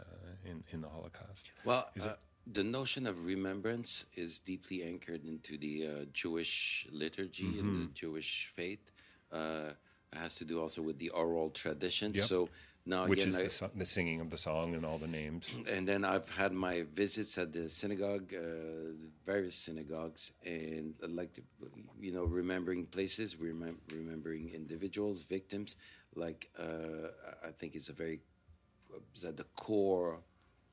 in, 0.45 0.63
in 0.71 0.81
the 0.81 0.89
Holocaust. 0.89 1.51
Well, 1.65 1.87
uh, 2.01 2.13
the 2.45 2.63
notion 2.63 3.07
of 3.07 3.25
remembrance 3.25 4.05
is 4.15 4.39
deeply 4.39 4.83
anchored 4.83 5.23
into 5.25 5.57
the 5.57 5.87
uh, 5.87 6.05
Jewish 6.13 6.87
liturgy 6.91 7.45
and 7.59 7.67
Mm-hmm. 7.67 7.79
the 7.81 7.87
Jewish 7.93 8.51
faith. 8.55 8.91
Uh, 9.31 9.71
it 10.13 10.17
has 10.19 10.35
to 10.35 10.45
do 10.45 10.61
also 10.61 10.81
with 10.81 10.99
the 10.99 11.09
oral 11.09 11.49
tradition. 11.49 12.13
Yep. 12.13 12.23
So 12.23 12.49
now 12.87 13.05
Which 13.05 13.19
again, 13.25 13.41
is 13.41 13.61
I- 13.61 13.67
the, 13.67 13.77
the 13.79 13.85
singing 13.85 14.19
of 14.21 14.29
the 14.29 14.37
song 14.37 14.73
and 14.75 14.85
all 14.85 14.97
the 14.97 15.07
names. 15.07 15.55
and 15.75 15.87
then 15.87 16.03
I've 16.05 16.29
had 16.35 16.51
my 16.53 16.83
visits 16.93 17.37
at 17.37 17.51
the 17.51 17.69
synagogue, 17.69 18.33
uh, 18.33 18.93
various 19.25 19.55
synagogues, 19.55 20.31
and 20.45 20.93
I 21.03 21.07
like 21.07 21.33
to, 21.33 21.41
you 21.99 22.11
know, 22.13 22.23
remembering 22.23 22.85
places, 22.85 23.35
remem- 23.35 23.81
remembering 23.93 24.49
individuals, 24.53 25.21
victims. 25.23 25.75
Like 26.15 26.49
uh, 26.57 27.09
I 27.45 27.51
think 27.51 27.75
it's 27.75 27.89
a 27.89 27.93
very 27.93 28.21
is 29.15 29.25
at 29.25 29.37
the 29.37 29.43
core 29.55 30.21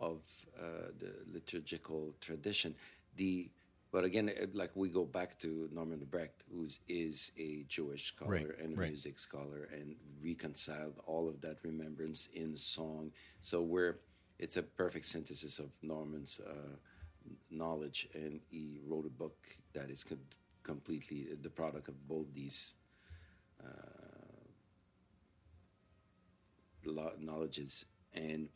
of 0.00 0.20
uh, 0.58 0.88
the 0.98 1.12
liturgical 1.32 2.14
tradition. 2.20 2.74
The 3.16 3.50
but 3.94 4.02
again, 4.02 4.28
like 4.54 4.72
we 4.74 4.88
go 4.88 5.04
back 5.04 5.38
to 5.38 5.68
Norman 5.72 6.00
Lebrecht, 6.00 6.42
who 6.52 6.66
is 6.88 7.30
a 7.38 7.64
Jewish 7.68 8.08
scholar 8.08 8.32
Right, 8.32 8.58
and 8.58 8.74
a 8.74 8.80
right. 8.80 8.88
music 8.88 9.20
scholar, 9.20 9.68
and 9.72 9.94
reconciled 10.20 10.98
all 11.06 11.28
of 11.28 11.40
that 11.42 11.58
remembrance 11.62 12.28
in 12.34 12.56
song. 12.56 13.12
So 13.40 13.62
we're 13.62 14.00
it's 14.40 14.56
a 14.56 14.64
perfect 14.64 15.06
synthesis 15.06 15.60
of 15.60 15.70
Norman's 15.80 16.40
uh, 16.44 16.74
knowledge, 17.52 18.08
and 18.14 18.40
he 18.50 18.80
wrote 18.84 19.06
a 19.06 19.10
book 19.10 19.36
that 19.74 19.90
is 19.90 20.02
com- 20.02 20.18
completely 20.64 21.28
the 21.40 21.50
product 21.50 21.86
of 21.86 22.08
both 22.08 22.26
these 22.34 22.74
lo- 26.84 27.12
knowledges 27.20 27.84
and 28.12 28.48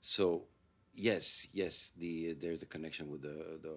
so 0.00 0.46
yes 0.94 1.48
yes 1.52 1.92
the 1.98 2.34
there's 2.40 2.62
a 2.62 2.66
connection 2.66 3.10
with 3.10 3.22
the 3.22 3.58
the 3.62 3.74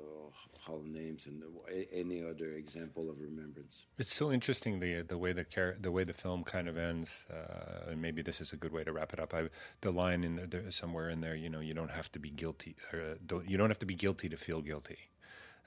hall 0.61 0.83
names 0.85 1.25
and 1.25 1.41
the, 1.41 1.87
any 1.91 2.23
other 2.23 2.51
example 2.53 3.09
of 3.09 3.19
remembrance 3.19 3.85
It's 3.97 4.13
so 4.13 4.31
interesting 4.31 4.79
the 4.79 5.01
the 5.01 5.17
way 5.17 5.33
the 5.33 5.43
char- 5.43 5.77
the 5.79 5.91
way 5.91 6.03
the 6.03 6.13
film 6.13 6.43
kind 6.43 6.67
of 6.67 6.77
ends, 6.77 7.25
uh, 7.31 7.89
and 7.91 8.01
maybe 8.01 8.21
this 8.21 8.39
is 8.41 8.53
a 8.53 8.57
good 8.57 8.71
way 8.71 8.83
to 8.83 8.91
wrap 8.91 9.13
it 9.13 9.19
up. 9.19 9.33
I, 9.33 9.49
the 9.81 9.91
line 9.91 10.23
in 10.23 10.35
there, 10.35 10.47
there 10.47 10.71
somewhere 10.71 11.09
in 11.09 11.21
there, 11.21 11.35
you 11.35 11.49
know, 11.49 11.59
you 11.59 11.73
don't 11.73 11.91
have 11.91 12.11
to 12.13 12.19
be 12.19 12.29
guilty. 12.29 12.75
Or, 12.93 12.99
uh, 12.99 13.15
don't, 13.25 13.49
you 13.49 13.57
don't 13.57 13.69
have 13.69 13.79
to 13.79 13.85
be 13.85 13.95
guilty 13.95 14.29
to 14.29 14.37
feel 14.37 14.61
guilty. 14.61 14.99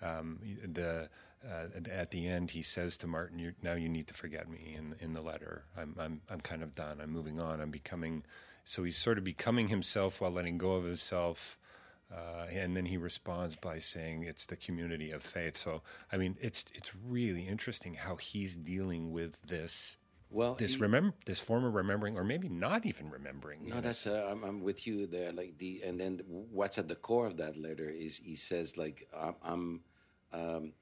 Um, 0.03 0.39
the 0.65 1.09
uh, 1.45 1.67
at 1.91 2.11
the 2.11 2.29
end, 2.29 2.51
he 2.51 2.63
says 2.63 2.97
to 2.99 3.07
Martin, 3.07 3.55
"Now 3.63 3.75
you 3.75 3.89
need 3.89 4.07
to 4.09 4.15
forget 4.15 4.49
me." 4.49 4.75
In 4.79 4.95
in 5.01 5.15
the 5.15 5.23
letter, 5.23 5.65
I'm 5.77 5.95
I'm 5.99 6.21
I'm 6.31 6.41
kind 6.41 6.63
of 6.63 6.75
done. 6.75 7.01
I'm 7.01 7.11
moving 7.11 7.41
on. 7.41 7.61
I'm 7.61 7.71
becoming. 7.71 8.25
So 8.71 8.85
he's 8.85 8.97
sort 8.97 9.19
of 9.19 9.25
becoming 9.25 9.67
himself 9.67 10.21
while 10.21 10.31
letting 10.31 10.57
go 10.57 10.75
of 10.75 10.85
himself. 10.85 11.59
Uh, 12.09 12.47
and 12.53 12.77
then 12.77 12.87
he 12.87 12.97
responds 12.97 13.57
by 13.57 13.81
saying 13.81 14.23
it's 14.23 14.47
the 14.47 14.55
community 14.55 15.11
of 15.11 15.25
faith. 15.25 15.57
So 15.57 15.83
I 16.13 16.17
mean, 16.17 16.37
it's 16.41 16.65
it's 16.73 16.95
really 16.95 17.49
interesting 17.49 17.95
how 17.95 18.15
he's 18.15 18.55
dealing 18.55 19.11
with 19.11 19.43
this. 19.43 19.97
Well, 20.31 20.55
this 20.55 20.77
he- 20.77 20.83
remember 20.83 21.15
this 21.27 21.41
form 21.41 21.65
of 21.65 21.75
remembering, 21.75 22.17
or 22.17 22.23
maybe 22.23 22.49
not 22.49 22.87
even 22.87 23.11
remembering. 23.11 23.67
no 23.67 23.81
that's 23.81 24.07
uh, 24.07 24.29
I'm, 24.31 24.45
I'm 24.45 24.63
with 24.63 24.87
you 24.87 25.09
there 25.09 25.33
like 25.33 25.59
the 25.59 25.83
and 25.85 25.99
then 25.99 26.21
what's 26.29 26.79
at 26.79 26.87
the 26.87 26.95
core 26.95 27.27
of 27.27 27.39
that 27.39 27.57
letter 27.57 27.91
is 27.91 28.19
he 28.19 28.37
says 28.37 28.77
like 28.77 29.09
i'm, 29.13 29.35
I'm 29.43 29.81
um, 30.33 30.73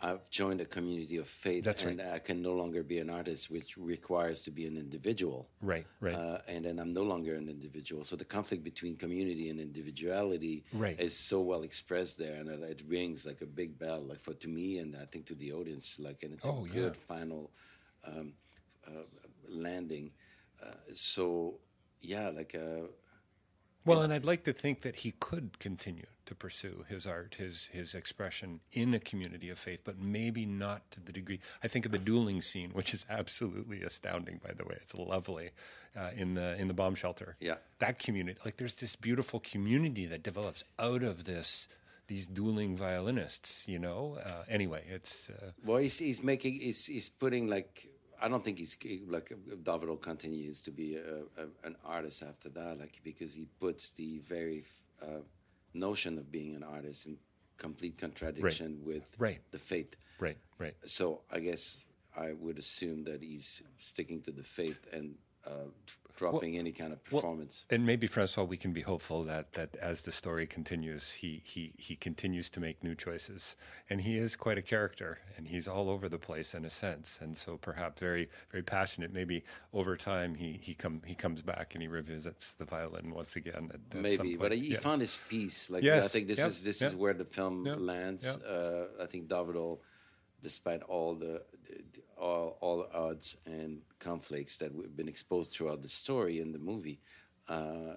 I've 0.00 0.28
joined 0.30 0.60
a 0.60 0.64
community 0.64 1.16
of 1.16 1.28
faith, 1.28 1.64
That's 1.64 1.82
and 1.82 2.00
right. 2.00 2.12
I 2.14 2.18
can 2.20 2.40
no 2.42 2.52
longer 2.52 2.82
be 2.82 2.98
an 2.98 3.10
artist, 3.10 3.50
which 3.50 3.76
requires 3.76 4.42
to 4.44 4.50
be 4.50 4.66
an 4.66 4.76
individual. 4.76 5.50
right, 5.60 5.86
right. 6.00 6.14
Uh, 6.14 6.38
and 6.46 6.64
then 6.64 6.78
I'm 6.78 6.92
no 6.94 7.02
longer 7.02 7.34
an 7.34 7.48
individual. 7.48 8.04
So 8.04 8.16
the 8.16 8.24
conflict 8.24 8.64
between 8.64 8.96
community 8.96 9.50
and 9.50 9.60
individuality 9.60 10.64
Right. 10.72 10.98
is 10.98 11.16
so 11.18 11.40
well 11.42 11.62
expressed 11.62 12.18
there, 12.18 12.36
and 12.40 12.48
it, 12.48 12.62
it 12.62 12.82
rings 12.86 13.26
like 13.26 13.40
a 13.42 13.46
big 13.46 13.78
bell, 13.78 14.00
like 14.00 14.20
for 14.20 14.34
to 14.34 14.48
me 14.48 14.78
and 14.78 14.96
I 14.96 15.04
think 15.06 15.26
to 15.26 15.34
the 15.34 15.52
audience, 15.52 15.98
like, 15.98 16.22
and 16.22 16.32
it's 16.32 16.46
Oh, 16.46 16.64
a 16.64 16.68
yeah. 16.68 16.74
good 16.74 16.96
final 16.96 17.50
um, 18.06 18.34
uh, 18.86 19.02
landing. 19.48 20.12
Uh, 20.64 20.74
so 20.94 21.60
yeah, 22.00 22.28
like 22.28 22.54
uh, 22.54 22.86
Well, 23.88 24.02
and 24.02 24.12
I'd 24.12 24.24
like 24.24 24.44
to 24.44 24.52
think 24.52 24.82
that 24.82 24.96
he 24.96 25.12
could 25.18 25.58
continue 25.58 26.06
to 26.26 26.34
pursue 26.34 26.84
his 26.88 27.06
art, 27.06 27.36
his 27.36 27.68
his 27.72 27.94
expression 27.94 28.60
in 28.72 28.92
a 28.94 28.98
community 28.98 29.48
of 29.48 29.58
faith, 29.58 29.80
but 29.84 29.98
maybe 29.98 30.44
not 30.44 30.90
to 30.92 31.00
the 31.00 31.12
degree. 31.12 31.40
I 31.62 31.68
think 31.68 31.86
of 31.86 31.92
the 31.92 31.98
dueling 31.98 32.42
scene, 32.42 32.70
which 32.72 32.92
is 32.92 33.06
absolutely 33.08 33.82
astounding. 33.82 34.40
By 34.46 34.52
the 34.52 34.64
way, 34.64 34.76
it's 34.82 34.94
lovely 34.94 35.50
uh, 35.96 36.10
in 36.14 36.34
the 36.34 36.56
in 36.60 36.68
the 36.68 36.74
bomb 36.74 36.94
shelter. 36.94 37.36
Yeah. 37.40 37.56
that 37.78 37.98
community, 37.98 38.38
like 38.44 38.56
there's 38.58 38.76
this 38.80 38.94
beautiful 38.96 39.40
community 39.40 40.06
that 40.06 40.22
develops 40.22 40.64
out 40.78 41.02
of 41.02 41.24
this. 41.24 41.68
These 42.08 42.26
dueling 42.26 42.74
violinists, 42.74 43.68
you 43.68 43.78
know. 43.78 44.16
Uh, 44.24 44.42
anyway, 44.48 44.82
it's 44.88 45.28
uh, 45.28 45.50
Well, 45.62 45.76
he's, 45.76 45.98
he's 45.98 46.22
making 46.22 46.54
he's, 46.54 46.86
he's 46.86 47.10
putting 47.10 47.48
like 47.48 47.86
I 48.20 48.28
don't 48.28 48.44
think 48.44 48.58
he's 48.58 48.76
like 49.08 49.32
Dovidl 49.62 50.00
continues 50.00 50.62
to 50.62 50.70
be 50.70 50.96
a, 50.96 51.18
a, 51.42 51.46
an 51.66 51.76
artist 51.84 52.22
after 52.22 52.48
that, 52.50 52.78
like 52.80 53.00
because 53.04 53.34
he 53.34 53.46
puts 53.60 53.90
the 53.90 54.18
very 54.18 54.64
uh, 55.02 55.22
notion 55.74 56.18
of 56.18 56.30
being 56.32 56.54
an 56.56 56.62
artist 56.62 57.06
in 57.06 57.16
complete 57.56 57.96
contradiction 57.98 58.78
Right. 58.80 58.86
with 58.86 59.10
Right. 59.18 59.40
the 59.50 59.58
faith. 59.58 59.96
Right, 60.20 60.38
right. 60.58 60.74
So 60.84 61.22
I 61.30 61.40
guess 61.40 61.84
I 62.16 62.32
would 62.32 62.58
assume 62.58 63.04
that 63.04 63.22
he's 63.22 63.62
sticking 63.78 64.20
to 64.22 64.32
the 64.32 64.42
faith 64.42 64.86
and 64.92 65.14
uh, 65.46 65.50
dropping 66.16 66.58
any 66.58 66.72
kind 66.72 66.92
of 66.92 66.98
Well, 67.12 67.22
performance. 67.22 67.64
and 67.70 67.86
maybe 67.86 68.06
Francois, 68.08 68.42
we 68.42 68.56
can 68.56 68.72
be 68.72 68.80
hopeful 68.80 69.22
that 69.24 69.52
that 69.52 69.76
as 69.76 70.02
the 70.02 70.10
story 70.12 70.46
continues, 70.46 71.12
he 71.12 71.42
he 71.44 71.72
he 71.78 71.94
continues 71.96 72.50
to 72.50 72.60
make 72.60 72.82
new 72.82 72.94
choices, 72.94 73.54
and 73.88 74.00
he 74.00 74.16
is 74.16 74.34
quite 74.36 74.58
a 74.58 74.62
character, 74.62 75.18
and 75.36 75.46
he's 75.46 75.68
all 75.68 75.88
over 75.88 76.08
the 76.08 76.18
place 76.18 76.54
in 76.54 76.64
a 76.64 76.70
sense, 76.70 77.20
and 77.22 77.36
so 77.36 77.56
perhaps 77.56 78.00
very 78.00 78.28
very 78.50 78.64
passionate. 78.64 79.12
Maybe 79.12 79.44
over 79.72 79.96
time 79.96 80.34
he 80.34 80.58
he 80.60 80.74
come 80.74 81.02
he 81.06 81.14
comes 81.14 81.40
back 81.42 81.74
and 81.74 81.82
he 81.82 81.88
revisits 81.88 82.52
the 82.52 82.64
violin 82.64 83.14
once 83.14 83.36
again. 83.36 83.70
At, 83.72 83.96
at 83.96 84.02
Maybe, 84.02 84.36
but 84.36 84.52
he 84.52 84.72
Yeah. 84.72 84.80
found 84.80 85.00
his 85.00 85.20
peace. 85.28 85.70
Like 85.70 85.84
I 85.84 86.00
think 86.08 86.26
this 86.26 86.38
yep, 86.38 86.48
is 86.48 86.62
this 86.62 86.80
yep. 86.80 86.90
is 86.90 86.96
where 86.96 87.14
the 87.14 87.24
film 87.24 87.64
Yep, 87.64 87.76
lands. 87.78 88.26
Uh, 88.26 88.88
I 89.00 89.06
think 89.06 89.28
Dovidl, 89.28 89.78
despite 90.42 90.82
all 90.82 91.14
the 91.14 91.42
all, 92.18 92.58
all 92.60 92.86
odds 92.92 93.36
and 93.46 93.80
conflicts 93.98 94.58
that 94.58 94.74
we've 94.74 94.96
been 94.96 95.08
exposed 95.08 95.52
throughout 95.52 95.82
the 95.82 95.88
story 95.88 96.40
in 96.40 96.52
the 96.52 96.58
movie, 96.58 97.00
uh, 97.48 97.96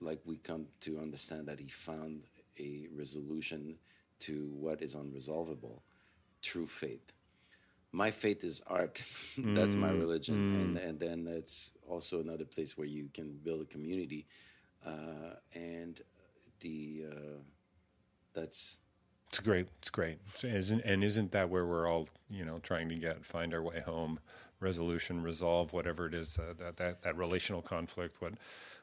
like 0.00 0.20
we 0.24 0.36
come 0.36 0.66
to 0.80 0.98
understand 0.98 1.46
that 1.48 1.60
he 1.60 1.68
found 1.68 2.22
a 2.58 2.88
resolution 2.94 3.76
to 4.20 4.50
what 4.54 4.82
is 4.82 4.94
unresolvable 4.94 5.80
true 6.42 6.66
faith. 6.66 7.12
My 7.92 8.10
faith 8.10 8.44
is 8.44 8.62
art. 8.66 9.02
That's 9.38 9.74
my 9.74 9.90
religion, 9.90 10.54
and 10.54 10.78
and 10.78 11.00
then 11.00 11.26
it's 11.26 11.72
also 11.88 12.20
another 12.20 12.44
place 12.44 12.78
where 12.78 12.86
you 12.86 13.08
can 13.12 13.38
build 13.42 13.62
a 13.62 13.64
community, 13.64 14.26
uh, 14.86 15.34
and 15.54 16.00
the 16.60 17.04
uh, 17.10 17.40
that's 18.32 18.78
It's 19.30 19.38
great. 19.40 19.68
It's 19.78 19.90
great. 19.90 20.18
Isn't, 20.42 20.80
and 20.84 21.04
isn't 21.04 21.30
that 21.32 21.48
where 21.50 21.64
we're 21.64 21.86
all, 21.88 22.08
you 22.28 22.44
know, 22.44 22.58
trying 22.58 22.88
to 22.88 22.96
get, 22.96 23.24
find 23.24 23.54
our 23.54 23.62
way 23.62 23.80
home, 23.80 24.18
resolution, 24.58 25.22
resolve, 25.22 25.72
whatever 25.72 26.06
it 26.06 26.14
is, 26.14 26.36
uh, 26.36 26.54
that, 26.58 26.76
that, 26.78 27.02
that 27.02 27.16
relational 27.16 27.62
conflict, 27.62 28.20
what, 28.20 28.32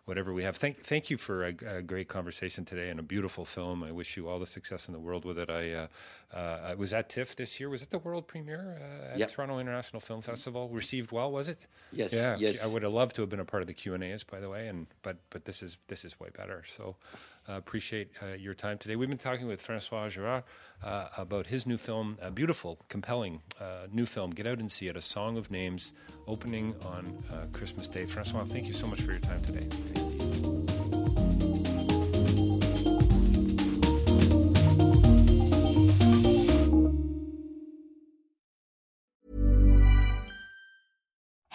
whatever 0.06 0.34
we 0.34 0.44
have. 0.44 0.56
Thank, 0.56 0.78
thank 0.80 1.10
you 1.10 1.18
for 1.18 1.46
a, 1.46 1.54
a 1.68 1.82
great 1.82 2.08
conversation 2.08 2.64
today 2.64 2.90
and 2.90 2.98
a 2.98 3.04
beautiful 3.04 3.44
film. 3.44 3.84
I 3.84 3.92
wish 3.92 4.16
you 4.16 4.30
all 4.30 4.40
the 4.40 4.46
success 4.46 4.88
in 4.88 4.94
the 4.94 5.00
world 5.02 5.26
with 5.26 5.38
it. 5.38 5.50
I, 5.50 5.74
uh, 5.74 5.88
uh, 6.34 6.76
was 6.78 6.94
at 6.94 7.10
TIFF 7.10 7.36
this 7.36 7.60
year. 7.60 7.70
Was 7.70 7.82
it 7.82 7.90
the 7.90 8.00
world 8.00 8.26
premiere 8.26 8.78
uh, 8.80 9.12
at 9.14 9.20
Yep. 9.20 9.32
Toronto 9.32 9.60
International 9.60 10.00
Film 10.00 10.22
Festival? 10.22 10.70
Received 10.70 11.12
well, 11.12 11.30
was 11.30 11.50
it? 11.50 11.68
Yes, 11.92 12.14
Yeah. 12.14 12.38
yes. 12.40 12.66
I 12.66 12.74
would 12.74 12.84
have 12.84 12.94
loved 12.94 13.18
to 13.18 13.22
have 13.22 13.30
been 13.30 13.42
a 13.42 13.46
part 13.46 13.64
of 13.64 13.68
the 13.68 13.74
Q 13.74 13.96
and 13.96 14.04
A's, 14.04 14.24
by 14.24 14.40
the 14.40 14.50
way. 14.50 14.70
And 14.70 14.88
but 15.02 15.18
but 15.30 15.44
this 15.44 15.62
is 15.62 15.78
this 15.90 16.06
is 16.06 16.18
way 16.22 16.30
better. 16.36 16.64
So 16.66 16.96
uh, 17.50 17.54
appreciate 17.54 18.12
uh, 18.22 18.34
your 18.34 18.54
time 18.54 18.78
today. 18.78 18.96
We've 18.96 19.10
been 19.10 19.18
talking 19.18 19.48
with 19.48 19.62
Francois 19.62 20.10
Girard 20.10 20.44
uh, 20.84 21.08
about 21.18 21.48
his 21.48 21.66
new 21.66 21.78
film, 21.78 22.18
a 22.22 22.32
beautiful, 22.32 22.80
compelling 22.90 23.42
uh, 23.60 23.88
new 23.92 24.06
film. 24.06 24.32
Get 24.32 24.48
out 24.48 24.60
and 24.60 24.72
see 24.72 24.88
it. 24.88 24.98
A 24.98 25.02
Song 25.02 25.38
of 25.38 25.50
Names, 25.52 25.94
opening 26.28 26.76
on 26.86 27.24
uh, 27.32 27.46
Christmas 27.54 27.88
Day. 27.88 28.06
Francois, 28.06 28.46
thank 28.46 28.68
you 28.68 28.74
so 28.74 28.88
much 28.88 29.02
for 29.02 29.12
your 29.12 29.20
time 29.20 29.42
today. 29.42 30.57